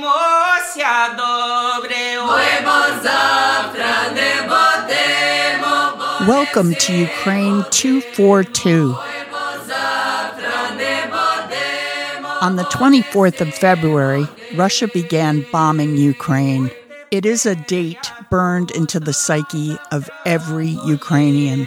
mosia 0.00 1.16
dobre 1.16 2.20
Welcome 6.28 6.74
to 6.74 6.92
Ukraine 6.94 7.64
242. 7.70 8.94
On 12.42 12.56
the 12.56 12.64
24th 12.64 13.40
of 13.40 13.54
February, 13.54 14.26
Russia 14.54 14.86
began 14.88 15.46
bombing 15.50 15.96
Ukraine. 15.96 16.70
It 17.10 17.24
is 17.24 17.46
a 17.46 17.54
date 17.54 18.12
burned 18.30 18.70
into 18.72 19.00
the 19.00 19.14
psyche 19.14 19.78
of 19.90 20.10
every 20.26 20.78
Ukrainian. 20.84 21.66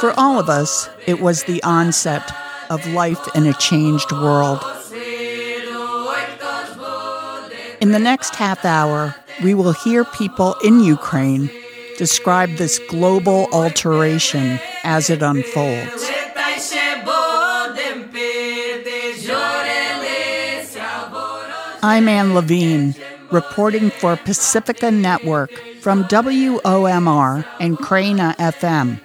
For 0.00 0.12
all 0.18 0.40
of 0.40 0.48
us, 0.48 0.90
it 1.06 1.20
was 1.20 1.44
the 1.44 1.62
onset 1.62 2.32
of 2.68 2.84
life 2.88 3.28
in 3.36 3.46
a 3.46 3.52
changed 3.54 4.10
world. 4.10 4.60
In 7.84 7.92
the 7.92 7.98
next 7.98 8.34
half 8.36 8.64
hour, 8.64 9.14
we 9.42 9.52
will 9.52 9.74
hear 9.74 10.06
people 10.06 10.54
in 10.64 10.80
Ukraine 10.80 11.50
describe 11.98 12.52
this 12.52 12.78
global 12.88 13.46
alteration 13.52 14.58
as 14.84 15.10
it 15.10 15.20
unfolds. 15.22 16.10
I'm 21.82 22.08
Anne 22.08 22.32
Levine, 22.32 22.94
reporting 23.30 23.90
for 23.90 24.16
Pacifica 24.16 24.90
Network 24.90 25.52
from 25.82 26.04
WOMR 26.04 27.44
and 27.60 27.76
Kraina 27.76 28.34
FM. 28.36 28.98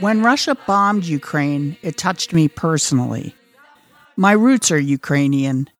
When 0.00 0.22
Russia 0.22 0.54
bombed 0.66 1.04
Ukraine, 1.06 1.78
it 1.80 1.96
touched 1.96 2.34
me 2.34 2.48
personally. 2.48 3.34
My 4.16 4.32
roots 4.32 4.70
are 4.70 4.78
Ukrainian. 4.78 5.70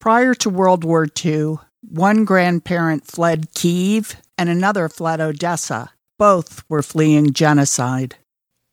Prior 0.00 0.32
to 0.34 0.48
World 0.48 0.84
War 0.84 1.08
II, 1.24 1.56
one 1.82 2.24
grandparent 2.24 3.04
fled 3.04 3.52
Kiev 3.52 4.14
and 4.38 4.48
another 4.48 4.88
fled 4.88 5.20
Odessa. 5.20 5.90
Both 6.18 6.62
were 6.68 6.84
fleeing 6.84 7.32
genocide. 7.32 8.14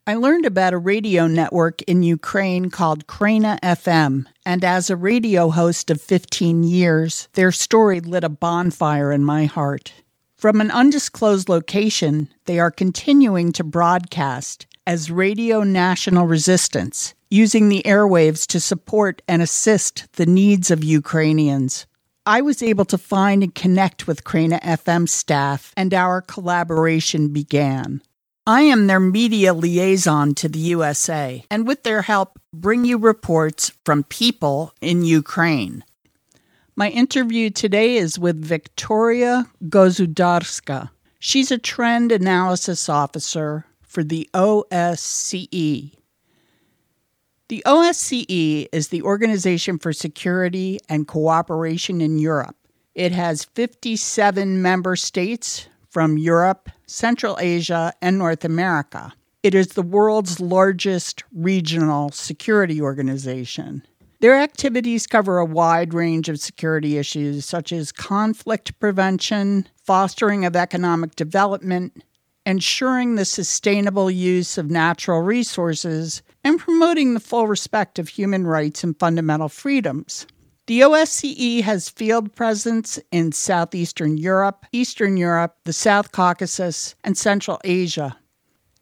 I 0.05 0.13
learned 0.13 0.45
about 0.45 0.73
a 0.73 0.77
radio 0.77 1.25
network 1.25 1.81
in 1.83 2.03
Ukraine 2.03 2.69
called 2.69 3.07
Kraina 3.07 3.59
FM, 3.61 4.27
and 4.45 4.63
as 4.63 4.91
a 4.91 4.95
radio 4.95 5.49
host 5.49 5.89
of 5.89 5.99
15 5.99 6.63
years, 6.63 7.27
their 7.33 7.51
story 7.51 7.99
lit 8.01 8.23
a 8.23 8.29
bonfire 8.29 9.11
in 9.11 9.25
my 9.25 9.45
heart. 9.45 9.93
From 10.37 10.61
an 10.61 10.69
undisclosed 10.69 11.49
location, 11.49 12.29
they 12.45 12.59
are 12.59 12.69
continuing 12.69 13.51
to 13.53 13.63
broadcast 13.63 14.67
as 14.85 15.09
Radio 15.09 15.63
National 15.63 16.27
Resistance, 16.27 17.15
using 17.35 17.67
the 17.67 17.83
airwaves 17.83 18.47
to 18.47 18.61
support 18.61 19.21
and 19.27 19.41
assist 19.41 20.07
the 20.13 20.25
needs 20.25 20.71
of 20.71 20.85
Ukrainians. 20.85 21.85
I 22.25 22.39
was 22.39 22.63
able 22.63 22.85
to 22.85 22.97
find 22.97 23.43
and 23.43 23.53
connect 23.53 24.07
with 24.07 24.23
Kraina 24.23 24.61
FM 24.61 25.07
staff, 25.09 25.73
and 25.75 25.93
our 25.93 26.21
collaboration 26.21 27.33
began. 27.33 28.01
I 28.47 28.61
am 28.61 28.87
their 28.87 29.01
media 29.01 29.53
liaison 29.53 30.33
to 30.35 30.47
the 30.47 30.59
USA, 30.59 31.43
and 31.51 31.67
with 31.67 31.83
their 31.83 32.03
help, 32.03 32.39
bring 32.53 32.85
you 32.85 32.97
reports 32.97 33.71
from 33.83 34.03
people 34.03 34.73
in 34.79 35.03
Ukraine. 35.03 35.83
My 36.77 36.89
interview 36.89 37.49
today 37.49 37.97
is 37.97 38.17
with 38.17 38.41
Victoria 38.43 39.47
Gozudarska. 39.65 40.89
She's 41.19 41.51
a 41.51 41.57
trend 41.57 42.13
analysis 42.13 42.87
officer 42.87 43.65
for 43.81 44.03
the 44.05 44.29
OSCE, 44.33 45.91
the 47.47 47.61
OSCE 47.65 48.67
is 48.71 48.87
the 48.87 49.03
Organization 49.03 49.77
for 49.77 49.93
Security 49.93 50.79
and 50.89 51.07
Cooperation 51.07 52.01
in 52.01 52.17
Europe. 52.17 52.55
It 52.95 53.11
has 53.11 53.43
57 53.43 54.61
member 54.61 54.95
states 54.95 55.67
from 55.89 56.17
Europe, 56.17 56.69
Central 56.87 57.37
Asia, 57.39 57.93
and 58.01 58.17
North 58.17 58.43
America. 58.43 59.13
It 59.43 59.53
is 59.53 59.69
the 59.69 59.83
world's 59.83 60.39
largest 60.39 61.23
regional 61.33 62.09
security 62.09 62.81
organization. 62.81 63.83
Their 64.21 64.39
activities 64.39 65.05
cover 65.05 65.37
a 65.37 65.45
wide 65.45 65.93
range 65.93 66.29
of 66.29 66.39
security 66.39 66.97
issues 66.97 67.45
such 67.45 67.71
as 67.71 67.91
conflict 67.91 68.79
prevention, 68.79 69.67
fostering 69.83 70.45
of 70.45 70.55
economic 70.55 71.15
development, 71.15 72.03
ensuring 72.45 73.15
the 73.15 73.25
sustainable 73.25 74.09
use 74.09 74.57
of 74.57 74.69
natural 74.69 75.21
resources, 75.21 76.21
and 76.43 76.59
promoting 76.59 77.13
the 77.13 77.19
full 77.19 77.47
respect 77.47 77.97
of 77.97 78.07
human 78.09 78.45
rights 78.45 78.83
and 78.83 78.97
fundamental 78.99 79.49
freedoms. 79.49 80.27
The 80.67 80.81
OSCE 80.81 81.61
has 81.61 81.89
field 81.89 82.35
presence 82.35 82.99
in 83.11 83.31
Southeastern 83.31 84.17
Europe, 84.17 84.65
Eastern 84.71 85.15
Europe, 85.15 85.55
the 85.63 85.73
South 85.73 86.11
Caucasus, 86.11 86.95
and 87.03 87.15
Central 87.15 87.59
Asia. 87.63 88.17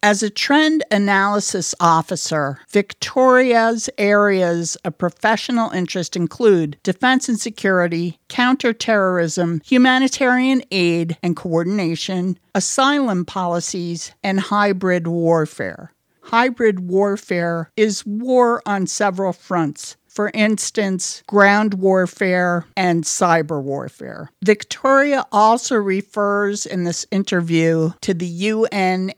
As 0.04 0.22
a 0.22 0.28
trend 0.28 0.84
analysis 0.90 1.74
officer, 1.80 2.58
Victoria's 2.68 3.88
areas 3.96 4.76
of 4.84 4.98
professional 4.98 5.70
interest 5.70 6.14
include 6.14 6.76
defense 6.82 7.26
and 7.26 7.40
security, 7.40 8.18
counterterrorism, 8.28 9.62
humanitarian 9.64 10.62
aid 10.70 11.16
and 11.22 11.34
coordination, 11.34 12.38
asylum 12.54 13.24
policies, 13.24 14.12
and 14.22 14.40
hybrid 14.40 15.06
warfare. 15.06 15.94
Hybrid 16.24 16.80
warfare 16.80 17.70
is 17.74 18.04
war 18.04 18.60
on 18.66 18.86
several 18.86 19.32
fronts 19.32 19.96
for 20.14 20.30
instance, 20.32 21.22
ground 21.26 21.74
warfare 21.74 22.64
and 22.76 23.02
cyber 23.04 23.60
warfare. 23.62 24.30
Victoria 24.42 25.26
also 25.32 25.74
refers 25.74 26.64
in 26.66 26.84
this 26.84 27.04
interview 27.10 27.90
to 28.00 28.14
the 28.14 28.42
UNHCR, 28.42 29.08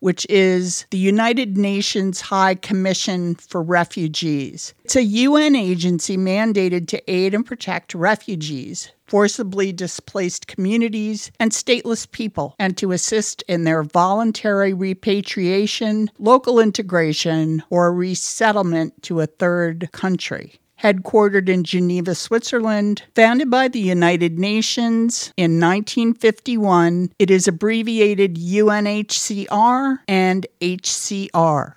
which 0.00 0.26
is 0.30 0.86
the 0.90 0.98
United 0.98 1.58
Nations 1.58 2.20
High 2.22 2.54
Commission 2.54 3.34
for 3.34 3.62
Refugees. 3.62 4.72
It's 4.84 4.96
a 4.96 5.02
UN 5.02 5.54
agency 5.54 6.16
mandated 6.16 6.88
to 6.88 7.10
aid 7.10 7.34
and 7.34 7.44
protect 7.44 7.94
refugees 7.94 8.90
forcibly 9.06 9.72
displaced 9.72 10.46
communities, 10.46 11.30
and 11.38 11.52
stateless 11.52 12.10
people, 12.10 12.54
and 12.58 12.76
to 12.76 12.92
assist 12.92 13.42
in 13.48 13.64
their 13.64 13.82
voluntary 13.82 14.72
repatriation, 14.72 16.10
local 16.18 16.58
integration, 16.58 17.62
or 17.70 17.92
resettlement 17.92 19.02
to 19.02 19.20
a 19.20 19.26
third 19.26 19.88
country 19.92 20.58
headquartered 20.82 21.48
in 21.48 21.64
Geneva, 21.64 22.14
Switzerland, 22.14 23.02
founded 23.14 23.50
by 23.50 23.68
the 23.68 23.80
United 23.80 24.38
Nations 24.38 25.32
in 25.36 25.58
1951. 25.58 27.12
It 27.18 27.30
is 27.30 27.48
abbreviated 27.48 28.36
UNHCR 28.36 29.98
and 30.06 30.46
HCR 30.60 31.74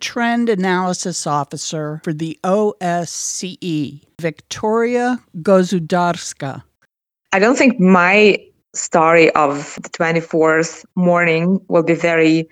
trend 0.00 0.48
analysis 0.48 1.26
officer 1.26 2.00
for 2.04 2.12
the 2.12 2.38
OSCE, 2.44 4.02
Victoria 4.20 5.20
Gozudarska. 5.38 6.62
I 7.32 7.38
don't 7.38 7.56
think 7.56 7.78
my 7.78 8.38
story 8.74 9.30
of 9.30 9.78
the 9.82 9.88
24th 9.88 10.84
morning 10.94 11.60
will 11.68 11.82
be 11.82 11.94
very 11.94 12.48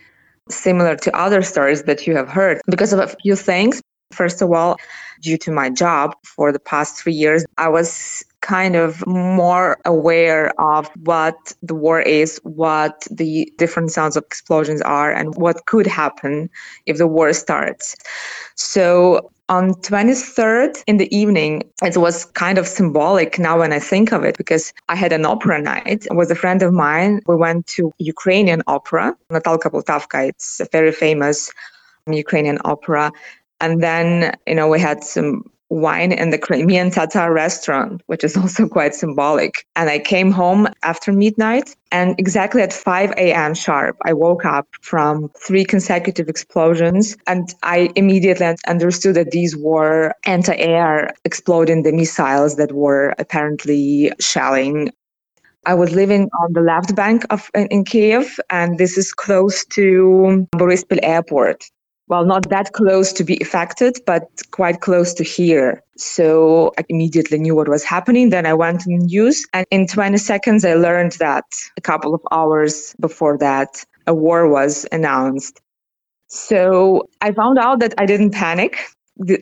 similar 0.51 0.97
to 0.97 1.17
other 1.17 1.43
stories 1.43 1.83
that 1.85 2.07
you 2.07 2.17
have 2.17 2.29
heard 2.29 2.61
because 2.67 2.93
of 2.93 3.01
a 3.01 3.09
few 3.23 3.37
things. 3.37 3.83
First 4.13 4.41
of 4.41 4.51
all, 4.53 4.77
due 5.21 5.37
to 5.39 5.51
my 5.51 5.69
job 5.71 6.15
for 6.25 6.53
the 6.53 6.59
past 6.59 6.97
three 6.97 7.13
years, 7.13 7.45
I 7.59 7.69
was 7.69 8.25
kind 8.41 8.77
of 8.77 9.07
more 9.07 9.79
aware 9.85 10.59
of 10.61 10.89
what 11.05 11.53
the 11.63 11.75
war 11.75 12.01
is, 12.01 12.41
what 12.45 13.07
the 13.11 13.53
different 13.59 13.91
sounds 13.91 14.17
of 14.17 14.25
explosions 14.25 14.81
are, 14.83 15.13
and 15.13 15.35
what 15.37 15.67
could 15.67 15.87
happen 15.87 16.49
if 16.87 16.99
the 16.99 17.07
war 17.07 17.33
starts. 17.33 17.97
So 18.55 19.31
on 19.49 19.73
23rd 19.75 20.83
in 20.87 20.99
the 20.99 21.15
evening 21.17 21.63
it 21.83 21.97
was 21.97 22.27
kind 22.27 22.59
of 22.59 22.69
symbolic 22.69 23.39
now 23.39 23.59
when 23.59 23.73
i 23.73 23.79
think 23.79 24.13
of 24.13 24.23
it 24.23 24.37
because 24.37 24.75
i 24.91 24.95
had 24.95 25.13
an 25.13 25.25
opera 25.25 25.61
night. 25.61 26.07
With 26.11 26.31
a 26.31 26.35
friend 26.35 26.63
of 26.63 26.73
mine. 26.73 27.23
We 27.27 27.37
went 27.37 27.67
to 27.69 27.93
ukrainian 27.99 28.63
opera. 28.67 29.17
Natalka 29.31 29.71
poltavka 29.71 30.29
it's 30.29 30.61
a 30.61 30.67
very 30.71 30.93
famous 30.93 31.51
ukrainian 32.07 32.59
opera. 32.65 33.13
And 33.61 33.83
then 33.83 34.35
you 34.47 34.55
know 34.55 34.69
we 34.69 34.81
had 34.81 35.03
some 35.03 35.45
wine 35.71 36.13
in 36.13 36.31
the 36.31 36.39
Crimean 36.39 36.91
Tatar 36.91 37.33
restaurant, 37.33 38.03
which 38.07 38.25
is 38.25 38.37
also 38.43 38.69
quite 38.69 38.95
symbolic. 38.95 39.67
And 39.77 39.91
I 39.91 39.99
came 39.99 40.31
home 40.31 40.69
after 40.83 41.13
midnight, 41.13 41.75
and 41.93 42.15
exactly 42.19 42.63
at 42.63 42.73
5 42.73 43.13
a.m. 43.13 43.55
sharp, 43.55 43.97
I 44.05 44.13
woke 44.13 44.45
up 44.45 44.67
from 44.81 45.31
three 45.39 45.65
consecutive 45.65 46.29
explosions. 46.29 47.17
And 47.27 47.55
I 47.63 47.91
immediately 47.97 48.55
understood 48.67 49.17
that 49.17 49.31
these 49.31 49.57
were 49.57 50.13
anti 50.25 50.57
air 50.57 51.11
exploding 51.25 51.83
the 51.83 51.93
missiles 51.93 52.57
that 52.57 52.73
were 52.73 53.15
apparently 53.19 54.13
shelling 54.21 54.91
I 55.67 55.75
was 55.75 55.95
living 55.95 56.31
on 56.41 56.53
the 56.55 56.63
left 56.63 56.95
bank 56.95 57.27
of 57.29 57.51
in 57.55 57.85
Kiev, 57.85 58.41
and 58.49 58.79
this 58.79 58.97
is 58.97 59.13
close 59.13 59.67
to 59.67 60.47
Borispil 60.57 60.99
Airport. 61.03 61.69
Well, 62.09 62.25
not 62.25 62.49
that 62.49 62.73
close 62.73 63.13
to 63.13 63.25
be 63.25 63.39
affected, 63.41 63.99
but 64.07 64.23
quite 64.51 64.81
close 64.81 65.13
to 65.15 65.25
here. 65.25 65.83
So 65.97 66.73
I 66.79 66.85
immediately 66.89 67.39
knew 67.39 67.55
what 67.55 67.69
was 67.69 67.85
happening. 67.85 68.31
Then 68.31 68.47
I 68.47 68.55
went 68.55 68.81
to 68.81 68.89
the 68.89 68.97
news, 68.97 69.47
and 69.53 69.67
in 69.71 69.87
20 69.87 70.17
seconds, 70.17 70.65
I 70.65 70.75
learned 70.75 71.13
that 71.21 71.45
a 71.77 71.81
couple 71.81 72.15
of 72.15 72.23
hours 72.33 72.95
before 72.99 73.37
that, 73.39 73.85
a 74.07 74.15
war 74.15 74.49
was 74.49 74.87
announced. 74.91 75.61
So 76.29 77.09
I 77.21 77.33
found 77.33 77.59
out 77.59 77.81
that 77.81 77.95
I 77.99 78.07
didn't 78.07 78.31
panic. 78.31 78.79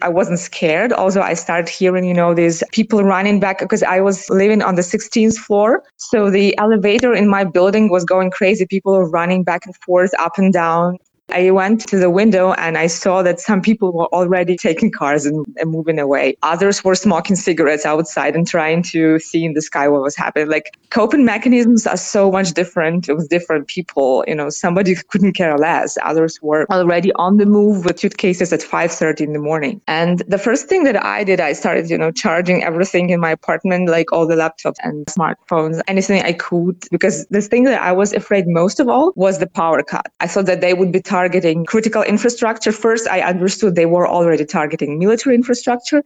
I 0.00 0.08
wasn't 0.08 0.38
scared. 0.38 0.92
Also, 0.92 1.20
I 1.20 1.34
started 1.34 1.68
hearing, 1.68 2.04
you 2.04 2.14
know, 2.14 2.32
these 2.32 2.62
people 2.72 3.04
running 3.04 3.40
back 3.40 3.58
because 3.58 3.82
I 3.82 4.00
was 4.00 4.30
living 4.30 4.62
on 4.62 4.74
the 4.74 4.82
16th 4.82 5.36
floor. 5.36 5.82
So 5.96 6.30
the 6.30 6.56
elevator 6.56 7.12
in 7.12 7.28
my 7.28 7.44
building 7.44 7.90
was 7.90 8.04
going 8.04 8.30
crazy. 8.30 8.66
People 8.66 8.92
were 8.92 9.10
running 9.10 9.44
back 9.44 9.66
and 9.66 9.76
forth, 9.76 10.12
up 10.18 10.38
and 10.38 10.52
down. 10.52 10.96
I 11.32 11.50
went 11.50 11.87
to 11.88 11.99
the 11.99 12.08
window 12.08 12.52
and 12.52 12.78
I 12.78 12.87
saw 12.87 13.23
that 13.23 13.40
some 13.40 13.61
people 13.61 13.93
were 13.93 14.06
already 14.06 14.56
taking 14.56 14.93
cars 14.93 15.26
and, 15.26 15.44
and, 15.58 15.70
moving 15.70 15.99
away. 15.99 16.37
Others 16.43 16.84
were 16.84 16.94
smoking 16.94 17.34
cigarettes 17.34 17.84
outside 17.84 18.37
and 18.37 18.46
trying 18.46 18.82
to 18.84 19.19
see 19.19 19.44
in 19.44 19.55
the 19.55 19.61
sky 19.61 19.88
what 19.88 20.02
was 20.02 20.14
happening. 20.14 20.49
Like 20.49 20.78
coping 20.90 21.25
mechanisms 21.25 21.87
are 21.87 21.96
so 21.96 22.31
much 22.31 22.52
different 22.52 23.08
with 23.08 23.28
different 23.28 23.67
people. 23.67 24.25
You 24.28 24.37
know, 24.37 24.49
somebody 24.50 24.94
couldn't 25.08 25.32
care 25.32 25.58
less. 25.58 25.99
Others 26.05 26.40
were 26.43 26.64
already 26.70 27.12
on 27.14 27.38
the 27.38 27.46
move 27.46 27.84
with 27.84 27.99
suitcases 27.99 28.52
at 28.52 28.61
5:30 28.61 29.25
in 29.25 29.32
the 29.32 29.40
morning. 29.40 29.81
And 29.88 30.23
the 30.28 30.38
first 30.38 30.69
thing 30.69 30.84
that 30.84 31.05
I 31.05 31.25
did, 31.25 31.40
I 31.40 31.52
started, 31.55 31.90
you 31.90 31.99
know, 31.99 32.12
charging 32.12 32.62
everything 32.62 33.11
in 33.11 33.19
my 33.19 33.32
apartment, 33.32 33.88
like 33.88 34.12
all 34.12 34.26
the 34.26 34.37
laptops 34.37 34.76
and 34.84 35.05
smartphones, 35.06 35.81
anything 35.88 36.23
I 36.23 36.32
could, 36.32 36.76
because 36.90 37.26
the 37.26 37.40
thing 37.40 37.64
that 37.64 37.82
I 37.82 37.93
was 37.93 38.12
afraid 38.12 38.46
most 38.46 38.78
of 38.78 38.88
all 38.88 39.12
was 39.17 39.38
the 39.38 39.49
power 39.49 39.82
cut. 39.82 40.06
I 40.20 40.28
thought 40.28 40.46
that 40.46 40.61
they 40.61 40.73
would 40.73 40.93
be 40.93 41.00
targeting 41.16 41.64
critical 41.64 42.02
infrastructure. 42.14 42.72
First, 42.86 43.04
I 43.16 43.18
understood 43.32 43.70
they 43.74 43.90
were 43.96 44.06
already 44.16 44.44
targeting 44.58 44.98
military 45.04 45.34
infrastructure. 45.40 46.00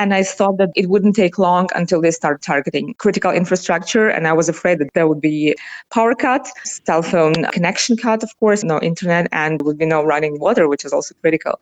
And 0.00 0.08
I 0.12 0.22
thought 0.24 0.56
that 0.58 0.70
it 0.74 0.86
wouldn't 0.92 1.14
take 1.22 1.34
long 1.38 1.64
until 1.80 2.00
they 2.04 2.10
start 2.20 2.36
targeting 2.52 2.94
critical 3.04 3.30
infrastructure. 3.40 4.06
And 4.14 4.22
I 4.26 4.34
was 4.40 4.48
afraid 4.48 4.76
that 4.80 4.90
there 4.94 5.06
would 5.10 5.20
be 5.20 5.54
power 5.96 6.14
cut, 6.16 6.44
cell 6.64 7.02
phone 7.12 7.36
connection 7.56 7.96
cut, 7.96 8.20
of 8.24 8.32
course, 8.40 8.60
no 8.64 8.80
internet, 8.90 9.24
and 9.30 9.62
would 9.62 9.78
be 9.78 9.88
no 9.96 10.00
running 10.12 10.34
water, 10.46 10.64
which 10.72 10.84
is 10.84 10.92
also 10.92 11.14
critical. 11.22 11.54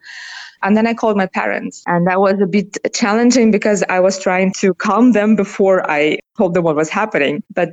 And 0.63 0.75
then 0.77 0.87
I 0.87 0.95
called 0.95 1.19
my 1.25 1.27
parents. 1.27 1.77
And 1.87 2.07
that 2.09 2.19
was 2.27 2.37
a 2.41 2.47
bit 2.47 2.71
challenging 3.01 3.51
because 3.51 3.81
I 3.97 4.01
was 4.01 4.15
trying 4.19 4.51
to 4.61 4.73
calm 4.87 5.13
them 5.13 5.37
before 5.37 5.79
I 5.99 6.21
told 6.39 6.55
them 6.55 6.65
what 6.65 6.77
was 6.83 6.89
happening. 7.01 7.43
But 7.61 7.73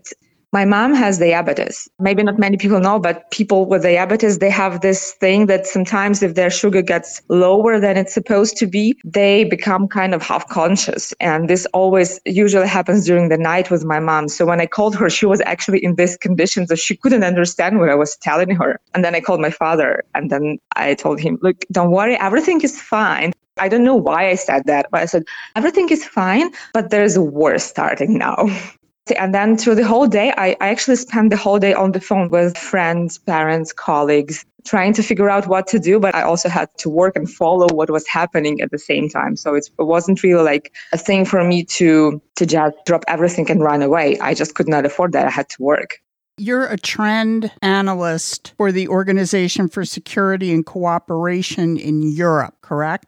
my 0.54 0.66
mom 0.66 0.94
has 0.94 1.18
diabetes. 1.18 1.88
Maybe 2.00 2.24
not 2.24 2.38
many 2.38 2.58
people 2.58 2.82
know, 2.82 3.00
but 3.00 3.32
people 3.32 3.66
with 3.66 3.84
diabetes, 3.84 4.40
they 4.40 4.50
have 4.50 4.82
this 4.82 5.14
thing 5.14 5.46
that 5.46 5.66
sometimes 5.66 6.22
if 6.22 6.36
their 6.36 6.50
sugar 6.50 6.82
gets 6.82 7.22
lower 7.30 7.80
than 7.80 7.96
it's 7.96 8.14
supposed 8.14 8.58
to 8.58 8.68
be, 8.68 9.00
they 9.06 9.46
become 9.46 9.88
kind 9.88 10.14
of 10.14 10.22
half 10.22 10.48
conscious. 10.50 11.14
And 11.22 11.50
this 11.50 11.66
always 11.68 12.20
usually 12.26 12.68
happens 12.68 13.06
during 13.06 13.30
the 13.30 13.38
night 13.38 13.72
with 13.72 13.86
my 13.86 14.00
mom. 14.00 14.28
So 14.28 14.46
when 14.46 14.60
I 14.60 14.66
called 14.66 14.96
her, 14.98 15.10
she 15.10 15.26
was 15.26 15.40
actually 15.42 15.82
in 15.84 15.96
this 15.96 16.18
condition, 16.18 16.68
so 16.68 16.76
she 16.76 16.98
couldn't 16.98 17.24
understand 17.24 17.80
what 17.80 17.90
I 17.90 17.96
was 17.96 18.18
telling 18.18 18.54
her. 18.56 18.80
And 18.94 19.06
then 19.06 19.16
I 19.16 19.22
called 19.22 19.40
my 19.40 19.52
father 19.52 20.04
and 20.16 20.30
then 20.30 20.58
I 20.76 20.96
told 20.96 21.22
him, 21.22 21.40
look, 21.42 21.64
don't 21.72 21.92
worry, 21.92 22.18
everything 22.18 22.60
is 22.62 22.80
fine. 22.82 23.32
I 23.58 23.70
don't 23.70 23.84
know 23.84 23.96
why 23.96 24.30
I 24.30 24.36
said 24.36 24.64
that, 24.66 24.88
but 24.92 25.02
I 25.02 25.06
said, 25.06 25.24
everything 25.56 25.90
is 25.90 26.06
fine, 26.06 26.52
but 26.74 26.90
there's 26.90 27.16
a 27.16 27.22
war 27.22 27.58
starting 27.58 28.18
now. 28.18 28.48
And 29.18 29.34
then 29.34 29.58
through 29.58 29.76
the 29.76 29.86
whole 29.86 30.08
day, 30.08 30.34
I, 30.38 30.56
I 30.62 30.70
actually 30.70 30.96
spent 30.96 31.30
the 31.30 31.38
whole 31.38 31.60
day 31.60 31.74
on 31.74 31.92
the 31.92 32.00
phone 32.00 32.30
with 32.30 32.58
friends, 32.58 33.18
parents, 33.18 33.74
colleagues, 33.74 34.46
trying 34.66 34.94
to 34.94 35.04
figure 35.04 35.30
out 35.30 35.48
what 35.48 35.68
to 35.68 35.80
do. 35.80 36.00
But 36.00 36.16
I 36.16 36.24
also 36.24 36.50
had 36.50 36.70
to 36.80 36.90
work 36.90 37.16
and 37.16 37.30
follow 37.30 37.68
what 37.74 37.90
was 37.90 38.08
happening 38.08 38.62
at 38.62 38.72
the 38.72 38.78
same 38.78 39.10
time. 39.10 39.36
So 39.36 39.56
it 39.56 39.70
wasn't 39.78 40.22
really 40.24 40.44
like 40.44 40.74
a 40.94 40.98
thing 40.98 41.26
for 41.26 41.44
me 41.44 41.64
to, 41.66 42.22
to 42.36 42.46
just 42.46 42.76
drop 42.86 43.04
everything 43.08 43.50
and 43.50 43.62
run 43.62 43.82
away. 43.82 44.20
I 44.20 44.34
just 44.34 44.56
could 44.56 44.68
not 44.68 44.86
afford 44.86 45.14
that. 45.14 45.26
I 45.26 45.32
had 45.32 45.50
to 45.50 45.62
work. 45.62 46.00
You're 46.38 46.66
a 46.66 46.78
trend 46.78 47.52
analyst 47.62 48.54
for 48.58 48.72
the 48.72 48.88
Organization 48.88 49.68
for 49.68 49.86
Security 49.86 50.52
and 50.52 50.66
Cooperation 50.66 51.78
in 51.78 52.02
Europe, 52.02 52.56
correct? 52.62 53.06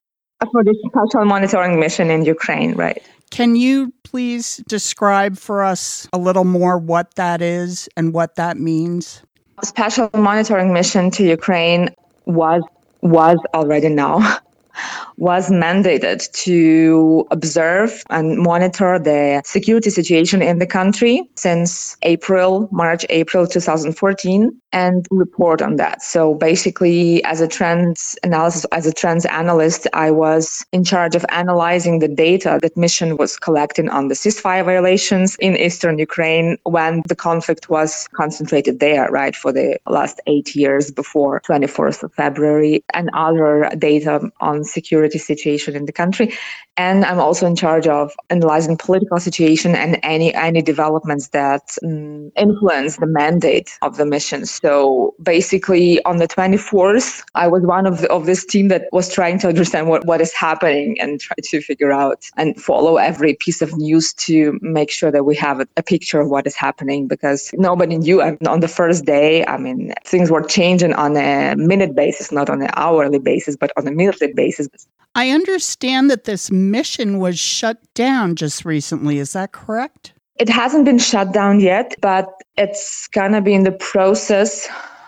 For 0.51 0.63
the 0.63 0.75
Special 0.89 1.25
Monitoring 1.25 1.79
Mission 1.79 2.11
in 2.11 2.25
Ukraine, 2.25 2.73
right. 2.73 3.01
Can 3.33 3.55
you 3.55 3.91
please 4.03 4.57
describe 4.67 5.37
for 5.37 5.63
us 5.63 6.07
a 6.13 6.19
little 6.19 6.43
more 6.43 6.77
what 6.77 7.15
that 7.15 7.41
is 7.41 7.89
and 7.97 8.13
what 8.13 8.35
that 8.35 8.59
means? 8.59 9.23
Special 9.63 10.07
monitoring 10.13 10.71
mission 10.71 11.09
to 11.09 11.23
Ukraine 11.23 11.89
was 12.27 12.61
was 13.01 13.39
already 13.55 13.89
now 13.89 14.37
was 15.23 15.49
mandated 15.49 16.29
to 16.33 17.25
observe 17.31 18.03
and 18.09 18.37
monitor 18.37 18.99
the 18.99 19.41
security 19.45 19.89
situation 19.89 20.41
in 20.41 20.59
the 20.59 20.67
country 20.67 21.23
since 21.35 21.95
April, 22.01 22.67
March, 22.73 23.05
April 23.09 23.47
2014 23.47 24.61
and 24.73 25.07
report 25.11 25.61
on 25.61 25.77
that. 25.77 26.01
So 26.01 26.33
basically, 26.33 27.23
as 27.23 27.39
a 27.39 27.47
trends 27.47 28.17
analysis, 28.23 28.65
as 28.71 28.85
a 28.85 28.91
trends 28.91 29.25
analyst, 29.27 29.87
I 29.93 30.11
was 30.11 30.65
in 30.73 30.83
charge 30.83 31.15
of 31.15 31.25
analyzing 31.29 31.99
the 31.99 32.07
data 32.07 32.59
that 32.61 32.75
mission 32.75 33.15
was 33.15 33.37
collecting 33.37 33.87
on 33.87 34.07
the 34.07 34.15
ceasefire 34.15 34.65
violations 34.65 35.37
in 35.39 35.55
eastern 35.55 35.99
Ukraine 35.99 36.57
when 36.63 37.03
the 37.07 37.15
conflict 37.15 37.69
was 37.69 38.09
concentrated 38.13 38.79
there, 38.79 39.07
right, 39.09 39.35
for 39.35 39.53
the 39.53 39.77
last 39.87 40.19
eight 40.27 40.55
years 40.55 40.91
before 40.91 41.41
24th 41.47 42.03
of 42.03 42.13
February, 42.15 42.83
and 42.93 43.09
other 43.13 43.69
data 43.77 44.31
on 44.41 44.63
security 44.63 45.12
situation 45.19 45.75
in 45.75 45.85
the 45.85 45.91
country. 45.91 46.33
And 46.77 47.05
I'm 47.05 47.19
also 47.19 47.45
in 47.45 47.55
charge 47.55 47.87
of 47.87 48.11
analyzing 48.29 48.77
political 48.77 49.19
situation 49.19 49.75
and 49.75 49.99
any 50.03 50.33
any 50.33 50.61
developments 50.61 51.29
that 51.29 51.77
um, 51.83 52.31
influence 52.35 52.97
the 52.97 53.05
mandate 53.05 53.77
of 53.81 53.97
the 53.97 54.05
mission. 54.05 54.45
So 54.45 55.13
basically, 55.21 56.03
on 56.05 56.17
the 56.17 56.27
24th, 56.27 57.23
I 57.35 57.47
was 57.47 57.63
one 57.63 57.85
of 57.85 58.01
the, 58.01 58.11
of 58.11 58.25
this 58.25 58.45
team 58.45 58.69
that 58.69 58.87
was 58.91 59.13
trying 59.13 59.39
to 59.39 59.47
understand 59.47 59.87
what, 59.87 60.05
what 60.05 60.21
is 60.21 60.33
happening 60.33 60.97
and 60.99 61.19
try 61.19 61.35
to 61.43 61.61
figure 61.61 61.91
out 61.91 62.25
and 62.37 62.59
follow 62.61 62.97
every 62.97 63.35
piece 63.35 63.61
of 63.61 63.75
news 63.77 64.13
to 64.13 64.57
make 64.61 64.89
sure 64.89 65.11
that 65.11 65.25
we 65.25 65.35
have 65.35 65.59
a, 65.59 65.67
a 65.77 65.83
picture 65.83 66.19
of 66.19 66.29
what 66.29 66.47
is 66.47 66.55
happening 66.55 67.07
because 67.07 67.51
nobody 67.53 67.97
knew. 67.97 68.21
on 68.21 68.59
the 68.59 68.67
first 68.67 69.05
day, 69.05 69.45
I 69.45 69.57
mean, 69.57 69.93
things 70.05 70.31
were 70.31 70.41
changing 70.41 70.93
on 70.93 71.15
a 71.17 71.55
minute 71.55 71.95
basis, 71.95 72.31
not 72.31 72.49
on 72.49 72.61
an 72.61 72.69
hourly 72.75 73.19
basis, 73.19 73.55
but 73.55 73.71
on 73.77 73.87
a 73.87 73.91
minute 73.91 74.35
basis. 74.35 74.67
I 75.15 75.29
understand 75.29 76.09
that 76.09 76.23
this 76.23 76.51
mission 76.51 77.19
was 77.19 77.37
shut 77.37 77.77
down 77.93 78.35
just 78.35 78.65
recently. 78.65 79.19
Is 79.19 79.33
that 79.33 79.51
correct? 79.51 80.13
It 80.37 80.49
hasn't 80.49 80.85
been 80.85 80.97
shut 80.97 81.31
down 81.31 81.59
yet, 81.59 81.93
but 82.01 82.27
it's 82.57 83.07
gonna 83.09 83.41
be 83.41 83.53
in 83.53 83.63
the 83.63 83.71
process. 83.71 84.67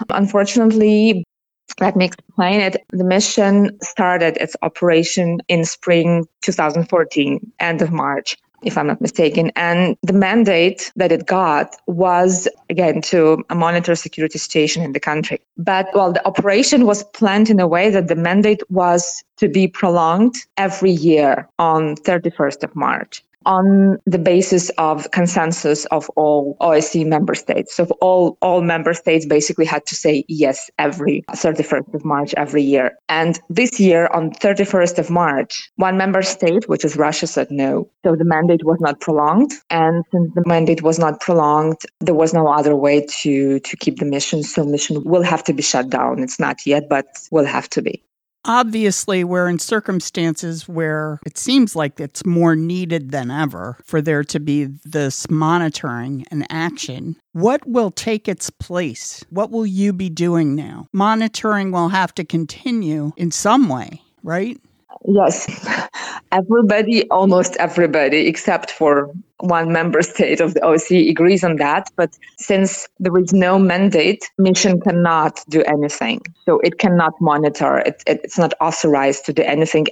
Unfortunately, 0.10 1.24
let 1.80 1.96
me 1.96 2.06
explain 2.06 2.62
it. 2.62 2.86
The 2.90 3.04
mission 3.04 3.78
started 3.82 4.38
its 4.38 4.56
operation 4.62 5.40
in 5.48 5.66
spring 5.66 6.26
2014, 6.44 7.52
end 7.60 7.82
of 7.82 7.92
March 7.92 8.38
if 8.66 8.78
I'm 8.78 8.88
not 8.88 9.00
mistaken. 9.00 9.52
And 9.56 9.98
the 10.02 10.14
mandate 10.14 10.92
that 10.96 11.12
it 11.12 11.26
got 11.26 11.76
was, 11.88 12.48
again, 12.70 13.02
to 13.04 13.44
monitor 13.54 13.96
security 13.96 14.38
situation 14.40 14.84
in 14.84 14.94
the 14.94 15.00
country. 15.00 15.40
But, 15.58 15.88
well, 15.94 16.12
the 16.12 16.26
operation 16.28 16.86
was 16.86 17.04
planned 17.04 17.50
in 17.50 17.60
a 17.60 17.68
way 17.68 17.90
that 17.90 18.08
the 18.08 18.16
mandate 18.16 18.62
was 18.70 19.24
to 19.38 19.48
be 19.48 19.68
prolonged 19.68 20.36
every 20.58 20.92
year 20.92 21.48
on 21.60 21.96
31st 21.98 22.64
of 22.64 22.76
March 22.76 23.24
on 23.46 23.98
the 24.06 24.18
basis 24.18 24.70
of 24.78 25.10
consensus 25.12 25.86
of 25.86 26.10
all 26.16 26.58
OSCE 26.62 27.06
member 27.06 27.36
states. 27.36 27.76
So 27.76 27.86
all, 28.02 28.38
all 28.42 28.62
member 28.62 28.94
states 28.94 29.26
basically 29.26 29.66
had 29.66 29.86
to 29.88 29.96
say 29.96 30.26
yes 30.28 30.70
every 30.80 31.24
31st 31.32 31.94
of 31.94 32.06
March 32.06 32.34
every 32.36 32.64
year. 32.64 32.98
And 33.10 33.40
this 33.50 33.80
year 33.80 34.08
on 34.08 34.32
31st 34.32 35.00
of 35.00 35.10
March, 35.10 35.72
one 35.76 35.98
member 35.98 36.22
state, 36.22 36.68
which 36.68 36.86
is 36.86 36.96
Russia, 36.96 37.28
said 37.28 37.52
no. 37.52 37.90
So 38.04 38.16
the 38.16 38.26
mandate 38.26 38.64
was 38.64 38.78
not 38.80 39.00
prolonged. 39.00 39.52
And 39.70 40.04
since 40.12 40.32
the 40.36 40.44
mandate 40.46 40.82
was 40.82 41.00
not 41.00 41.20
prolonged, 41.20 41.78
there 42.00 42.16
was 42.16 42.34
no 42.34 42.48
other 42.48 42.76
way 42.76 43.06
to, 43.22 43.60
to 43.60 43.78
keep 43.78 44.00
the 44.00 44.06
mission. 44.06 44.44
So 44.44 44.64
mission 44.64 45.04
will 45.04 45.24
have 45.24 45.44
to 45.46 45.54
be 45.54 45.62
shut 45.62 45.90
down. 45.90 46.20
It's 46.20 46.40
not 46.40 46.66
yet, 46.66 46.90
but 46.90 47.06
will 47.32 47.46
have 47.46 47.70
to 47.70 47.82
be. 47.82 48.04
Obviously, 48.46 49.24
we're 49.24 49.50
in 49.50 49.58
circumstances 49.58 50.68
where 50.70 51.20
it 51.26 51.38
seems 51.38 51.76
like 51.76 52.00
it's 52.00 52.26
more 52.26 52.56
needed 52.56 53.10
than 53.12 53.32
ever 53.32 53.78
for 53.84 54.02
there 54.02 54.24
to 54.26 54.40
be 54.40 54.66
this 54.86 55.30
monitoring 55.30 56.26
and 56.30 56.46
action. 56.52 57.16
What 57.34 57.68
will 57.68 57.92
take 57.92 58.28
its 58.28 58.52
place? 58.52 59.26
What 59.30 59.50
will 59.50 59.66
you 59.66 59.94
be 59.94 60.10
doing 60.10 60.56
now? 60.56 60.88
Monitoring 60.94 61.72
will 61.72 61.90
have 61.90 62.14
to 62.16 62.24
continue 62.24 63.12
in 63.18 63.32
some 63.32 63.68
way, 63.68 64.04
right? 64.24 64.60
Yes, 65.08 65.48
everybody, 66.32 67.10
almost 67.10 67.56
everybody, 67.58 68.28
except 68.28 68.72
for 68.72 69.12
one 69.40 69.72
member 69.72 70.02
state 70.02 70.42
of 70.42 70.54
the 70.54 70.62
OSCE 70.62 71.10
agrees 71.10 71.44
on 71.44 71.58
that. 71.58 71.90
But 71.96 72.18
since 72.38 72.88
there 73.00 73.16
is 73.18 73.34
no 73.34 73.60
mandate, 73.60 74.30
mission 74.38 74.80
cannot 74.82 75.44
do 75.50 75.64
anything. 75.64 76.22
So 76.46 76.60
it 76.62 76.80
cannot 76.80 77.14
monitor. 77.22 77.80
It, 77.80 78.04
it, 78.08 78.22
it's 78.24 78.38
not 78.38 78.54
authorized 78.62 79.26
to 79.26 79.34
do 79.34 79.44
anything 79.44 79.88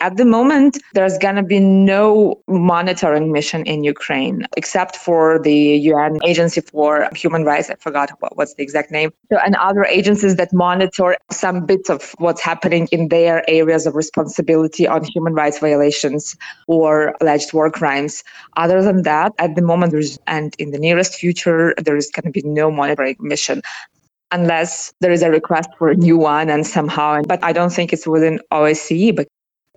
at 0.00 0.18
the 0.18 0.26
moment, 0.26 0.78
there's 0.92 1.16
going 1.16 1.36
to 1.36 1.42
be 1.42 1.58
no 1.58 2.38
monitoring 2.48 3.32
mission 3.32 3.64
in 3.64 3.82
Ukraine 3.82 4.46
except 4.56 4.96
for 4.96 5.38
the 5.38 5.58
UN 5.92 6.18
Agency 6.24 6.60
for 6.60 7.08
Human 7.14 7.44
Rights. 7.44 7.70
I 7.70 7.76
forgot 7.76 8.10
what, 8.20 8.36
what's 8.36 8.54
the 8.54 8.62
exact 8.62 8.90
name. 8.90 9.10
So, 9.32 9.38
and 9.38 9.56
other 9.56 9.84
agencies 9.84 10.36
that 10.36 10.52
monitor 10.52 11.16
some 11.30 11.64
bits 11.64 11.88
of 11.88 12.14
what's 12.18 12.42
happening 12.42 12.88
in 12.92 13.08
their 13.08 13.48
areas 13.48 13.86
of 13.86 13.94
responsibility 13.94 14.86
on 14.86 15.02
human 15.04 15.32
rights 15.32 15.60
violations 15.60 16.36
or 16.66 17.14
alleged 17.22 17.54
war 17.54 17.70
crimes. 17.70 18.22
Other 18.58 18.82
than 18.82 19.02
that, 19.02 19.32
at 19.38 19.54
the 19.54 19.62
moment, 19.62 19.94
and 20.26 20.54
in 20.58 20.72
the 20.72 20.78
nearest 20.78 21.14
future, 21.14 21.74
there 21.82 21.96
is 21.96 22.10
going 22.10 22.24
to 22.24 22.30
be 22.30 22.46
no 22.46 22.70
monitoring 22.70 23.16
mission 23.18 23.62
unless 24.32 24.92
there 25.00 25.12
is 25.12 25.22
a 25.22 25.30
request 25.30 25.68
for 25.78 25.88
a 25.88 25.94
new 25.94 26.16
one 26.16 26.50
and 26.50 26.66
somehow 26.66 27.22
but 27.28 27.42
i 27.44 27.52
don't 27.52 27.72
think 27.72 27.92
it's 27.92 28.08
within 28.08 28.40
OSCE 28.50 29.14
but 29.14 29.28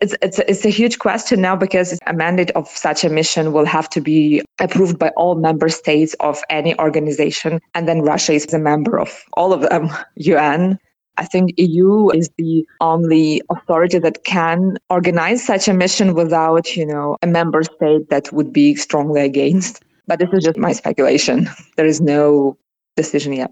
it's, 0.01 0.15
it's, 0.21 0.39
it's 0.39 0.65
a 0.65 0.69
huge 0.69 0.99
question 0.99 1.41
now 1.41 1.55
because 1.55 1.97
a 2.07 2.13
mandate 2.13 2.51
of 2.51 2.67
such 2.67 3.03
a 3.03 3.09
mission 3.09 3.51
will 3.51 3.65
have 3.65 3.89
to 3.89 4.01
be 4.01 4.41
approved 4.59 4.97
by 4.97 5.09
all 5.09 5.35
member 5.35 5.69
states 5.69 6.15
of 6.19 6.41
any 6.49 6.77
organization. 6.79 7.59
And 7.75 7.87
then 7.87 8.01
Russia 8.01 8.33
is 8.33 8.53
a 8.53 8.59
member 8.59 8.99
of 8.99 9.23
all 9.33 9.53
of 9.53 9.61
them, 9.61 9.89
UN. 10.15 10.79
I 11.17 11.25
think 11.25 11.53
EU 11.57 12.09
is 12.11 12.29
the 12.37 12.65
only 12.79 13.41
authority 13.49 13.99
that 13.99 14.23
can 14.23 14.77
organize 14.89 15.45
such 15.45 15.67
a 15.67 15.73
mission 15.73 16.13
without, 16.13 16.77
you 16.77 16.85
know, 16.85 17.17
a 17.21 17.27
member 17.27 17.61
state 17.63 18.09
that 18.09 18.31
would 18.31 18.53
be 18.53 18.75
strongly 18.75 19.21
against. 19.21 19.83
But 20.07 20.19
this 20.19 20.29
is 20.31 20.45
just 20.45 20.57
my 20.57 20.71
speculation. 20.71 21.49
There 21.75 21.85
is 21.85 21.99
no 21.99 22.57
decision 22.95 23.33
yet. 23.33 23.51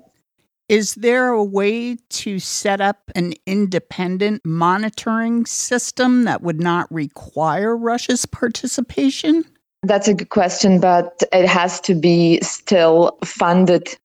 Is 0.69 0.95
there 0.95 1.29
a 1.29 1.43
way 1.43 1.95
to 2.09 2.39
set 2.39 2.81
up 2.81 3.09
an 3.15 3.33
independent 3.45 4.45
monitoring 4.45 5.45
system 5.45 6.25
that 6.25 6.41
would 6.41 6.59
not 6.59 6.91
require 6.91 7.75
Russia's 7.75 8.25
participation? 8.25 9.45
That's 9.83 10.09
a 10.09 10.13
good 10.13 10.27
question, 10.27 10.81
but 10.81 11.23
it 11.31 11.47
has 11.47 11.79
to 11.81 11.95
be 11.95 12.41
still 12.41 13.17
funded. 13.23 13.97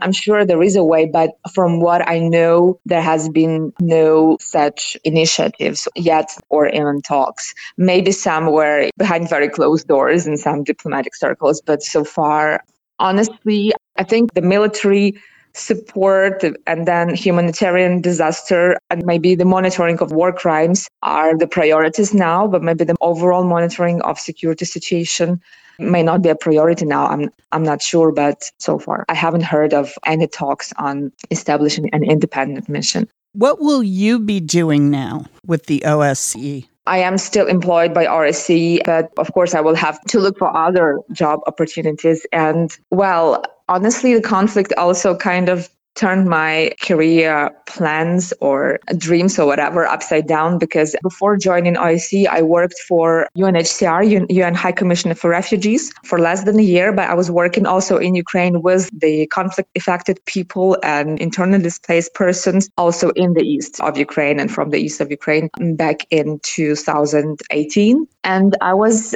I'm 0.00 0.12
sure 0.12 0.46
there 0.46 0.62
is 0.62 0.76
a 0.76 0.84
way, 0.84 1.04
but 1.12 1.32
from 1.52 1.80
what 1.80 2.08
I 2.08 2.20
know, 2.20 2.80
there 2.86 3.02
has 3.02 3.28
been 3.28 3.74
no 3.78 4.38
such 4.40 4.96
initiatives 5.04 5.88
yet 5.94 6.30
or 6.48 6.68
even 6.68 7.02
talks. 7.02 7.52
Maybe 7.76 8.12
somewhere 8.12 8.88
behind 8.96 9.28
very 9.28 9.50
closed 9.50 9.88
doors 9.88 10.26
in 10.26 10.38
some 10.38 10.64
diplomatic 10.64 11.14
circles, 11.14 11.60
but 11.60 11.82
so 11.82 12.02
far, 12.02 12.64
honestly, 12.98 13.72
I 13.96 14.04
think 14.04 14.32
the 14.32 14.40
military 14.40 15.20
support 15.54 16.44
and 16.66 16.86
then 16.86 17.14
humanitarian 17.14 18.00
disaster 18.00 18.76
and 18.90 19.04
maybe 19.04 19.34
the 19.34 19.44
monitoring 19.44 19.98
of 19.98 20.12
war 20.12 20.32
crimes 20.32 20.88
are 21.02 21.36
the 21.36 21.46
priorities 21.46 22.14
now 22.14 22.46
but 22.46 22.62
maybe 22.62 22.84
the 22.84 22.94
overall 23.00 23.44
monitoring 23.44 24.00
of 24.02 24.18
security 24.18 24.64
situation 24.64 25.40
may 25.78 26.02
not 26.02 26.22
be 26.22 26.28
a 26.28 26.34
priority 26.34 26.84
now. 26.84 27.06
I'm 27.06 27.30
i'm 27.52 27.62
not 27.62 27.80
sure 27.80 28.12
but 28.12 28.50
so 28.58 28.78
far 28.78 29.04
i 29.08 29.14
haven't 29.14 29.42
heard 29.42 29.72
of 29.72 29.92
any 30.04 30.26
talks 30.26 30.72
on 30.76 31.12
establishing 31.30 31.88
an 31.92 32.02
independent 32.04 32.68
mission. 32.68 33.08
What 33.32 33.60
will 33.60 33.82
you 33.82 34.18
be 34.18 34.40
doing 34.40 34.90
now 34.90 35.26
with 35.46 35.66
the 35.66 35.80
OSCE 35.84 36.66
I 36.88 36.98
am 36.98 37.18
still 37.18 37.46
employed 37.46 37.92
by 37.92 38.06
OSCE, 38.06 38.80
but 38.84 39.12
of 39.18 39.32
course, 39.34 39.54
I 39.54 39.60
will 39.60 39.74
have 39.74 40.00
to 40.04 40.18
look 40.18 40.38
for 40.38 40.56
other 40.56 41.00
job 41.12 41.40
opportunities. 41.46 42.26
And 42.32 42.76
well, 42.90 43.44
honestly, 43.68 44.14
the 44.14 44.22
conflict 44.22 44.72
also 44.78 45.14
kind 45.14 45.50
of 45.50 45.68
turned 45.94 46.28
my 46.28 46.72
career 46.80 47.50
plans 47.66 48.32
or 48.40 48.78
dreams 48.96 49.38
or 49.38 49.46
whatever 49.46 49.84
upside 49.84 50.26
down 50.26 50.58
because 50.58 50.94
before 51.02 51.36
joining 51.36 51.74
OSCE, 51.74 52.26
I 52.26 52.42
worked 52.42 52.78
for 52.86 53.28
UNHCR, 53.36 54.30
UN 54.30 54.54
High 54.54 54.72
Commissioner 54.72 55.14
for 55.14 55.30
Refugees, 55.30 55.92
for 56.04 56.18
less 56.18 56.44
than 56.44 56.58
a 56.58 56.62
year. 56.62 56.92
But 56.92 57.10
I 57.10 57.14
was 57.14 57.30
working 57.30 57.66
also 57.66 57.98
in 57.98 58.14
Ukraine 58.14 58.62
with 58.62 58.90
the 58.98 59.26
conflict 59.26 59.70
affected 59.76 60.24
people 60.26 60.76
and 60.82 61.18
internally 61.18 61.62
displaced 61.62 62.14
persons, 62.14 62.70
also 62.76 63.10
in 63.10 63.34
the 63.34 63.42
east 63.42 63.80
of 63.80 63.98
Ukraine 63.98 64.38
and 64.38 64.52
from 64.52 64.70
the 64.70 64.78
east 64.78 65.00
of 65.00 65.10
Ukraine 65.10 65.50
back 65.74 66.06
in 66.10 66.40
2018. 66.42 68.06
And 68.24 68.56
I 68.60 68.74
was 68.74 69.14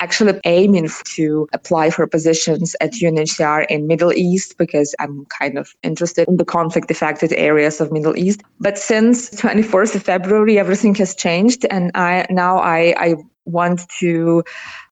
actually 0.00 0.40
aiming 0.44 0.88
to 1.04 1.48
apply 1.52 1.90
for 1.90 2.06
positions 2.06 2.76
at 2.80 2.92
UNHCR 2.92 3.66
in 3.68 3.86
Middle 3.86 4.12
East 4.12 4.56
because 4.58 4.94
I'm 4.98 5.24
kind 5.26 5.58
of 5.58 5.74
interested 5.82 6.28
in 6.28 6.36
the 6.36 6.44
conflict 6.44 6.90
affected 6.90 7.32
areas 7.32 7.80
of 7.80 7.92
Middle 7.92 8.16
East. 8.16 8.42
But 8.60 8.78
since 8.78 9.30
24th 9.30 9.94
of 9.94 10.02
February, 10.02 10.58
everything 10.58 10.94
has 10.96 11.14
changed, 11.14 11.66
and 11.70 11.90
I 11.94 12.26
now 12.30 12.58
I, 12.58 12.94
I 12.96 13.14
want 13.44 13.88
to 14.00 14.44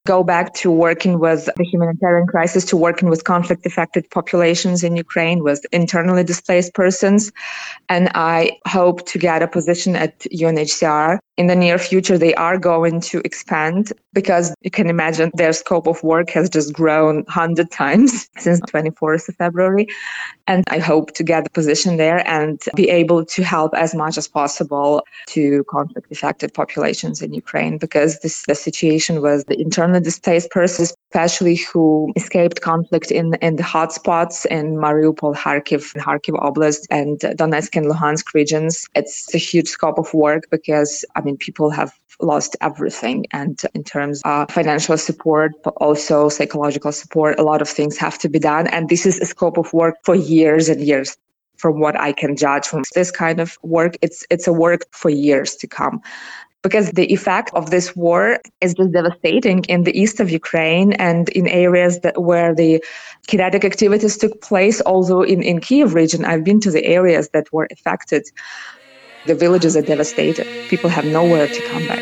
go 0.06 0.22
back 0.24 0.54
to 0.54 0.70
working 0.70 1.18
with 1.18 1.48
the 1.56 1.64
humanitarian 1.64 2.26
crisis, 2.26 2.64
to 2.66 2.76
working 2.76 3.08
with 3.08 3.24
conflict 3.24 3.66
affected 3.66 4.08
populations 4.10 4.82
in 4.82 4.96
Ukraine, 4.96 5.42
with 5.42 5.66
internally 5.72 6.24
displaced 6.24 6.72
persons. 6.74 7.32
And 7.88 8.08
I 8.14 8.58
hope 8.66 9.06
to 9.08 9.18
get 9.18 9.42
a 9.42 9.48
position 9.48 9.96
at 9.96 10.18
UNHCR. 10.20 11.18
In 11.36 11.48
the 11.48 11.56
near 11.56 11.76
future, 11.76 12.16
they 12.16 12.34
are 12.36 12.56
going 12.56 13.02
to 13.02 13.20
expand 13.22 13.92
because 14.14 14.54
you 14.62 14.70
can 14.70 14.88
imagine 14.88 15.30
their 15.34 15.52
scope 15.52 15.86
of 15.86 16.02
work 16.02 16.30
has 16.30 16.48
just 16.48 16.72
grown 16.72 17.16
100 17.16 17.70
times 17.70 18.26
since 18.38 18.58
24th 18.60 19.28
of 19.28 19.36
February. 19.36 19.86
And 20.46 20.64
I 20.68 20.78
hope 20.78 21.12
to 21.14 21.22
get 21.22 21.46
a 21.46 21.50
position 21.50 21.98
there 21.98 22.26
and 22.26 22.58
be 22.74 22.88
able 22.88 23.26
to 23.26 23.42
help 23.42 23.74
as 23.74 23.94
much 23.94 24.16
as 24.16 24.26
possible 24.26 25.02
to 25.26 25.62
conflict 25.64 26.10
affected 26.10 26.54
populations 26.54 27.20
in 27.20 27.34
Ukraine 27.34 27.76
because 27.76 28.20
this 28.20 28.36
the 28.46 28.54
situation 28.54 29.20
was 29.20 29.44
the 29.44 29.60
internal 29.60 29.95
displaced 30.00 30.50
persons, 30.50 30.94
especially 31.10 31.56
who 31.56 32.12
escaped 32.16 32.60
conflict 32.60 33.10
in, 33.10 33.34
in 33.34 33.56
the 33.56 33.62
hotspots 33.62 34.46
in 34.46 34.76
Mariupol, 34.76 35.34
Kharkiv, 35.36 35.94
Kharkiv 35.96 36.40
Oblast, 36.40 36.86
and 36.90 37.18
Donetsk 37.20 37.76
and 37.76 37.86
Luhansk 37.86 38.34
regions. 38.34 38.86
It's 38.94 39.34
a 39.34 39.38
huge 39.38 39.68
scope 39.68 39.98
of 39.98 40.12
work 40.14 40.44
because, 40.50 41.04
I 41.14 41.20
mean, 41.20 41.36
people 41.36 41.70
have 41.70 41.92
lost 42.20 42.56
everything. 42.60 43.26
And 43.32 43.60
in 43.74 43.84
terms 43.84 44.22
of 44.24 44.50
financial 44.50 44.96
support, 44.96 45.52
but 45.62 45.74
also 45.76 46.28
psychological 46.28 46.92
support, 46.92 47.38
a 47.38 47.42
lot 47.42 47.62
of 47.62 47.68
things 47.68 47.96
have 47.98 48.18
to 48.18 48.28
be 48.28 48.38
done. 48.38 48.66
And 48.68 48.88
this 48.88 49.06
is 49.06 49.20
a 49.20 49.26
scope 49.26 49.58
of 49.58 49.72
work 49.72 49.96
for 50.04 50.14
years 50.14 50.68
and 50.68 50.80
years. 50.80 51.16
From 51.58 51.80
what 51.80 51.98
I 51.98 52.12
can 52.12 52.36
judge 52.36 52.66
from 52.66 52.82
this 52.94 53.10
kind 53.10 53.40
of 53.40 53.56
work, 53.62 53.96
it's 54.02 54.26
it's 54.28 54.46
a 54.46 54.52
work 54.52 54.82
for 54.90 55.08
years 55.08 55.56
to 55.56 55.66
come 55.66 56.02
because 56.62 56.90
the 56.92 57.12
effect 57.12 57.50
of 57.54 57.70
this 57.70 57.94
war 57.94 58.38
is 58.60 58.74
just 58.74 58.92
devastating 58.92 59.64
in 59.64 59.84
the 59.84 59.98
east 59.98 60.20
of 60.20 60.30
Ukraine 60.30 60.92
and 60.94 61.28
in 61.30 61.46
areas 61.46 62.00
that 62.00 62.20
where 62.20 62.54
the 62.54 62.82
kinetic 63.28 63.64
activities 63.64 64.16
took 64.16 64.40
place. 64.40 64.82
Although 64.84 65.22
in, 65.22 65.42
in 65.42 65.60
Kiev 65.60 65.94
region, 65.94 66.24
I've 66.24 66.44
been 66.44 66.60
to 66.60 66.70
the 66.70 66.84
areas 66.84 67.28
that 67.30 67.52
were 67.52 67.68
affected. 67.70 68.24
The 69.26 69.34
villages 69.34 69.76
are 69.76 69.82
devastated. 69.82 70.46
People 70.68 70.90
have 70.90 71.04
nowhere 71.04 71.48
to 71.48 71.60
come 71.68 71.86
back. 71.86 71.98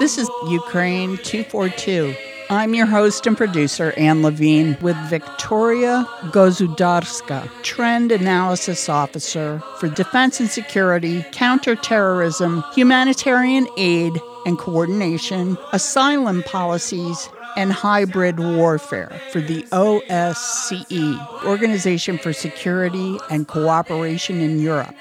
This 0.00 0.18
is 0.18 0.28
Ukraine 0.48 1.16
242. 1.18 2.33
I'm 2.50 2.74
your 2.74 2.86
host 2.86 3.26
and 3.26 3.36
producer, 3.36 3.94
Anne 3.96 4.22
Levine, 4.22 4.76
with 4.82 4.96
Victoria 5.08 6.06
Gozudarska, 6.24 7.50
Trend 7.62 8.12
Analysis 8.12 8.88
Officer 8.88 9.62
for 9.78 9.88
Defense 9.88 10.40
and 10.40 10.50
Security, 10.50 11.24
Counterterrorism, 11.32 12.62
Humanitarian 12.74 13.66
Aid 13.78 14.12
and 14.44 14.58
Coordination, 14.58 15.56
Asylum 15.72 16.42
Policies, 16.42 17.30
and 17.56 17.72
Hybrid 17.72 18.40
Warfare 18.40 19.20
for 19.30 19.40
the 19.40 19.62
OSCE, 19.64 21.44
Organization 21.44 22.18
for 22.18 22.32
Security 22.32 23.18
and 23.30 23.46
Cooperation 23.48 24.40
in 24.40 24.58
Europe. 24.58 24.94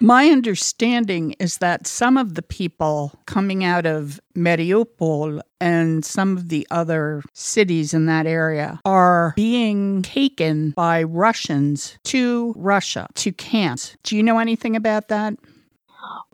My 0.00 0.28
understanding 0.28 1.34
is 1.38 1.58
that 1.58 1.86
some 1.86 2.18
of 2.18 2.34
the 2.34 2.42
people 2.42 3.12
coming 3.26 3.64
out 3.64 3.86
of 3.86 4.20
Mariupol 4.36 5.40
and 5.58 6.04
some 6.04 6.36
of 6.36 6.50
the 6.50 6.66
other 6.70 7.22
cities 7.32 7.94
in 7.94 8.04
that 8.06 8.26
area 8.26 8.80
are 8.84 9.32
being 9.36 10.02
taken 10.02 10.72
by 10.72 11.02
Russians 11.02 11.96
to 12.04 12.52
Russia, 12.56 13.08
to 13.14 13.32
camps. 13.32 13.96
Do 14.02 14.16
you 14.16 14.22
know 14.22 14.38
anything 14.38 14.76
about 14.76 15.08
that? 15.08 15.34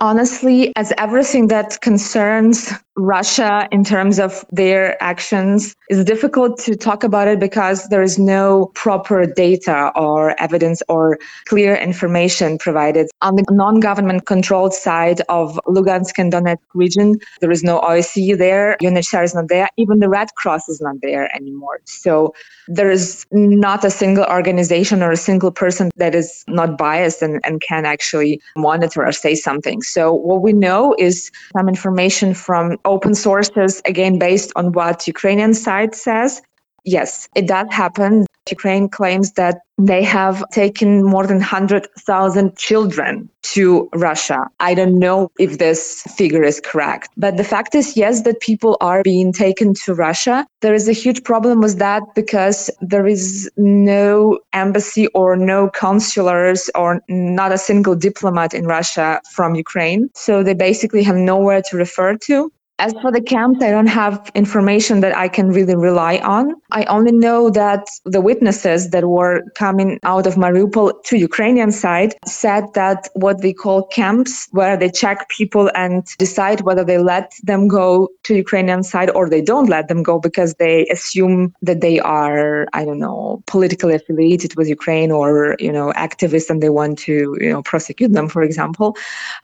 Honestly, 0.00 0.73
as 0.76 0.92
everything 0.99 1.47
that 1.47 1.81
concerns 1.81 2.73
Russia 2.97 3.69
in 3.71 3.85
terms 3.85 4.19
of 4.19 4.45
their 4.51 5.03
actions 5.03 5.75
is 5.89 6.05
difficult 6.05 6.59
to 6.59 6.77
talk 6.77 7.03
about 7.03 7.27
it 7.27 7.41
because 7.41 7.89
there 7.89 8.03
is 8.03 8.19
no 8.19 8.71
proper 8.75 9.25
data 9.27 9.91
or 9.97 10.41
evidence 10.41 10.83
or 10.89 11.19
clear 11.47 11.75
information 11.75 12.59
provided. 12.59 13.11
On 13.23 13.37
the 13.37 13.45
non-government 13.51 14.27
controlled 14.27 14.75
side 14.75 15.23
of 15.31 15.59
Lugansk 15.67 16.19
and 16.19 16.33
Donetsk 16.33 16.59
region, 16.75 17.19
there 17.41 17.51
is 17.51 17.63
no 17.63 17.81
OSCE 17.81 18.37
there, 18.37 18.77
UNHCR 18.83 19.25
is 19.25 19.35
not 19.35 19.49
there, 19.49 19.69
even 19.79 20.01
the 20.01 20.09
Red 20.09 20.29
Cross 20.37 20.69
is 20.69 20.81
not 20.81 20.97
there 21.01 21.35
anymore. 21.35 21.81
So 21.85 22.35
there 22.69 22.91
is 22.91 23.27
not 23.33 23.85
a 23.85 23.91
single 23.91 24.25
organization 24.25 25.03
or 25.03 25.11
a 25.11 25.17
single 25.17 25.51
person 25.51 25.91
that 25.97 26.15
is 26.15 26.45
not 26.47 26.77
biased 26.77 27.23
and, 27.23 27.41
and 27.45 27.61
can 27.61 27.87
actually 27.87 28.41
monitor 28.57 29.05
or 29.05 29.13
say 29.13 29.35
something. 29.35 29.83
So 29.83 30.13
what 30.13 30.43
we 30.43 30.53
know 30.53 30.95
is 30.99 31.31
some 31.57 31.69
information 31.69 32.35
from 32.35 32.79
open 32.85 33.15
sources, 33.15 33.83
again, 33.85 34.19
based 34.19 34.53
on 34.57 34.73
what 34.73 35.07
Ukrainian 35.07 35.55
side 35.55 35.95
says. 35.95 36.43
Yes, 36.85 37.29
it 37.37 37.47
does 37.47 37.69
happen. 37.71 38.27
Ukraine 38.51 38.89
claims 38.89 39.33
that 39.33 39.61
they 39.79 40.03
have 40.03 40.45
taken 40.51 41.05
more 41.05 41.27
than 41.27 41.37
100,000 41.37 42.57
children 42.57 43.29
to 43.43 43.89
Russia. 43.95 44.49
I 44.59 44.75
don't 44.75 44.99
know 44.99 45.31
if 45.39 45.59
this 45.59 46.03
figure 46.17 46.43
is 46.43 46.61
correct, 46.61 47.09
but 47.17 47.37
the 47.37 47.45
fact 47.45 47.75
is, 47.75 47.97
yes, 47.97 48.23
that 48.23 48.41
people 48.41 48.77
are 48.81 49.03
being 49.03 49.33
taken 49.33 49.75
to 49.85 49.95
Russia. 49.95 50.47
There 50.61 50.75
is 50.75 50.89
a 50.89 50.93
huge 50.93 51.23
problem 51.23 51.61
with 51.61 51.79
that 51.79 52.03
because 52.15 52.69
there 52.81 53.07
is 53.07 53.51
no 53.57 54.41
embassy 54.53 55.07
or 55.09 55.37
no 55.37 55.69
consulars 55.71 56.69
or 56.75 57.01
not 57.09 57.53
a 57.53 57.59
single 57.59 57.95
diplomat 57.95 58.55
in 58.55 58.65
Russia 58.67 59.21
from 59.31 59.55
Ukraine. 59.55 60.11
So 60.15 60.43
they 60.43 60.55
basically 60.55 61.05
have 61.05 61.17
nowhere 61.17 61.62
to 61.62 61.77
refer 61.77 62.17
to. 62.29 62.53
As 62.83 62.93
for 62.95 63.12
the 63.12 63.21
camps, 63.21 63.62
I 63.62 63.71
don't 63.71 63.87
have 63.87 64.29
information 64.35 65.03
that 65.03 65.17
I 65.17 65.29
can 65.29 65.51
really 65.51 65.77
rely 65.77 66.17
on. 66.25 66.57
I 66.73 66.83
only 66.97 67.12
know 67.12 67.49
that 67.51 67.87
the 68.05 68.21
witnesses 68.21 68.91
that 68.91 69.05
were 69.05 69.45
coming 69.55 70.01
out 70.03 70.27
of 70.27 70.35
Mariupol 70.35 71.01
to 71.05 71.17
Ukrainian 71.17 71.71
side 71.71 72.17
said 72.27 72.65
that 72.75 73.09
what 73.15 73.41
they 73.41 73.53
call 73.53 73.87
camps, 73.99 74.49
where 74.51 74.77
they 74.77 74.91
check 74.91 75.29
people 75.29 75.71
and 75.77 76.03
decide 76.19 76.62
whether 76.62 76.85
they 76.85 76.99
let 76.99 77.33
them 77.45 77.69
go 77.69 78.09
to 78.25 78.35
Ukrainian 78.35 78.83
side 78.83 79.11
or 79.11 79.31
they 79.31 79.43
don't 79.43 79.69
let 79.69 79.87
them 79.87 80.03
go 80.03 80.19
because 80.19 80.55
they 80.55 80.85
assume 80.89 81.55
that 81.62 81.83
they 81.83 82.01
are, 82.01 82.67
I 82.73 82.85
don't 82.85 82.99
know, 82.99 83.45
politically 83.47 83.95
affiliated 83.95 84.57
with 84.57 84.67
Ukraine 84.69 85.12
or, 85.12 85.55
you 85.61 85.71
know, 85.71 85.93
activists 85.93 86.51
and 86.51 86.61
they 86.61 86.71
want 86.81 86.99
to, 87.07 87.37
you 87.41 87.51
know, 87.53 87.62
prosecute 87.62 88.12
them, 88.12 88.29
for 88.29 88.43
example. 88.43 88.97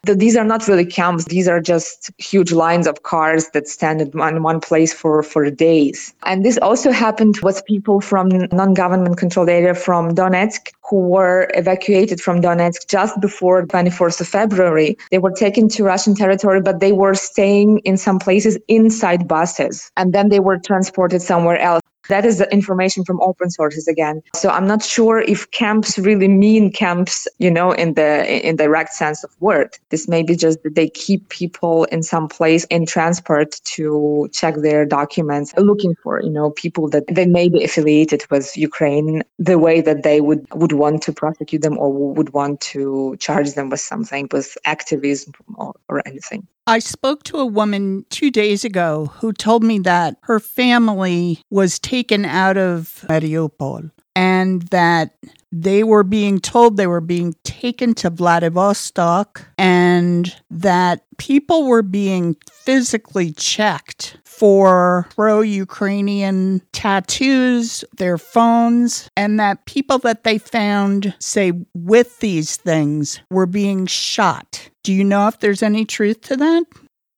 That 0.03 0.19
these 0.19 0.35
are 0.35 0.43
not 0.53 0.67
really 0.67 0.85
camps. 0.85 1.23
These 1.23 1.47
are 1.47 1.61
just 1.61 2.11
huge 2.17 2.51
lines 2.51 2.85
of 2.85 3.03
cars 3.03 3.28
cars 3.29 3.49
that 3.53 3.67
stand 3.67 4.01
in 4.01 4.43
one 4.43 4.59
place 4.59 4.93
for, 4.93 5.23
for 5.23 5.49
days. 5.49 6.13
And 6.23 6.45
this 6.45 6.57
also 6.61 6.91
happened 6.91 7.35
with 7.43 7.65
people 7.65 8.01
from 8.01 8.29
non-government 8.51 9.17
controlled 9.17 9.49
area 9.49 9.75
from 9.75 10.15
Donetsk 10.15 10.71
who 10.89 10.97
were 10.97 11.47
evacuated 11.53 12.19
from 12.19 12.41
Donetsk 12.41 12.87
just 12.87 13.19
before 13.21 13.65
24th 13.67 14.21
of 14.21 14.27
February. 14.27 14.97
They 15.11 15.19
were 15.19 15.31
taken 15.31 15.69
to 15.69 15.83
Russian 15.83 16.15
territory, 16.15 16.61
but 16.61 16.79
they 16.79 16.91
were 16.91 17.13
staying 17.13 17.79
in 17.79 17.95
some 17.97 18.17
places 18.17 18.57
inside 18.67 19.27
buses. 19.27 19.91
And 19.97 20.13
then 20.13 20.29
they 20.29 20.39
were 20.39 20.57
transported 20.57 21.21
somewhere 21.21 21.59
else. 21.59 21.81
That 22.09 22.25
is 22.25 22.39
the 22.39 22.51
information 22.51 23.05
from 23.05 23.21
open 23.21 23.49
sources 23.49 23.87
again. 23.87 24.21
So 24.33 24.49
I'm 24.49 24.67
not 24.67 24.83
sure 24.83 25.19
if 25.19 25.49
camps 25.51 25.97
really 25.97 26.27
mean 26.27 26.71
camps, 26.71 27.27
you 27.37 27.51
know, 27.51 27.71
in 27.71 27.93
the 27.93 28.11
in 28.47 28.55
direct 28.55 28.93
sense 28.93 29.23
of 29.23 29.31
word. 29.39 29.77
This 29.89 30.07
may 30.07 30.23
be 30.23 30.35
just 30.35 30.61
that 30.63 30.75
they 30.75 30.89
keep 30.89 31.29
people 31.29 31.85
in 31.85 32.03
some 32.03 32.27
place 32.27 32.65
in 32.65 32.85
transport 32.85 33.59
to 33.75 34.27
check 34.33 34.55
their 34.57 34.85
documents, 34.85 35.53
looking 35.57 35.95
for, 36.03 36.21
you 36.21 36.29
know, 36.29 36.51
people 36.51 36.89
that 36.89 37.03
they 37.07 37.25
may 37.25 37.47
be 37.47 37.63
affiliated 37.63 38.23
with 38.31 38.57
Ukraine 38.57 39.23
the 39.37 39.59
way 39.59 39.79
that 39.81 40.03
they 40.03 40.19
would 40.19 40.45
would 40.53 40.73
want 40.73 41.01
to 41.03 41.13
prosecute 41.13 41.61
them 41.61 41.77
or 41.77 41.93
would 41.93 42.33
want 42.33 42.59
to 42.73 43.15
charge 43.19 43.53
them 43.53 43.69
with 43.69 43.79
something, 43.79 44.27
with 44.31 44.57
activism 44.65 45.33
or, 45.55 45.73
or 45.87 46.01
anything. 46.07 46.47
I 46.69 46.77
spoke 46.77 47.23
to 47.23 47.37
a 47.37 47.47
woman 47.47 48.05
two 48.11 48.29
days 48.29 48.63
ago 48.63 49.07
who 49.15 49.33
told 49.33 49.63
me 49.63 49.79
that 49.79 50.17
her 50.21 50.39
family 50.39 51.41
was 51.49 51.79
taken 51.79 52.25
out 52.25 52.57
of 52.57 53.05
Mariupol 53.09 53.89
and 54.19 54.63
that 54.63 55.15
they 55.49 55.81
were 55.81 56.03
being 56.03 56.41
told 56.41 56.75
they 56.75 56.87
were 56.87 56.99
being 56.99 57.33
taken 57.45 57.93
to 57.93 58.09
Vladivostok 58.09 59.45
and 59.57 60.35
that 60.51 61.05
people 61.17 61.65
were 61.67 61.81
being 61.81 62.35
physically 62.51 63.31
checked 63.31 64.17
for 64.25 65.07
pro 65.15 65.39
Ukrainian 65.39 66.61
tattoos, 66.73 67.85
their 67.95 68.17
phones, 68.17 69.09
and 69.15 69.39
that 69.39 69.63
people 69.63 69.99
that 69.99 70.25
they 70.25 70.37
found, 70.37 71.15
say, 71.19 71.53
with 71.73 72.19
these 72.19 72.57
things 72.57 73.21
were 73.31 73.45
being 73.45 73.85
shot. 73.85 74.69
Do 74.83 74.91
you 74.91 75.05
know 75.05 75.29
if 75.29 75.39
there's 75.39 75.63
any 75.63 75.85
truth 75.85 76.19
to 76.23 76.35
that? 76.35 76.65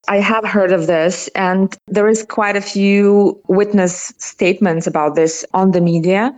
I 0.08 0.18
have 0.18 0.46
heard 0.46 0.72
of 0.72 0.88
this, 0.88 1.30
and 1.36 1.76
there 1.88 2.08
is 2.08 2.24
quite 2.24 2.56
a 2.56 2.62
few 2.62 3.40
witness 3.48 4.14
statements 4.18 4.88
about 4.88 5.16
this 5.16 5.46
on 5.54 5.72
the 5.72 5.82
media 5.82 6.36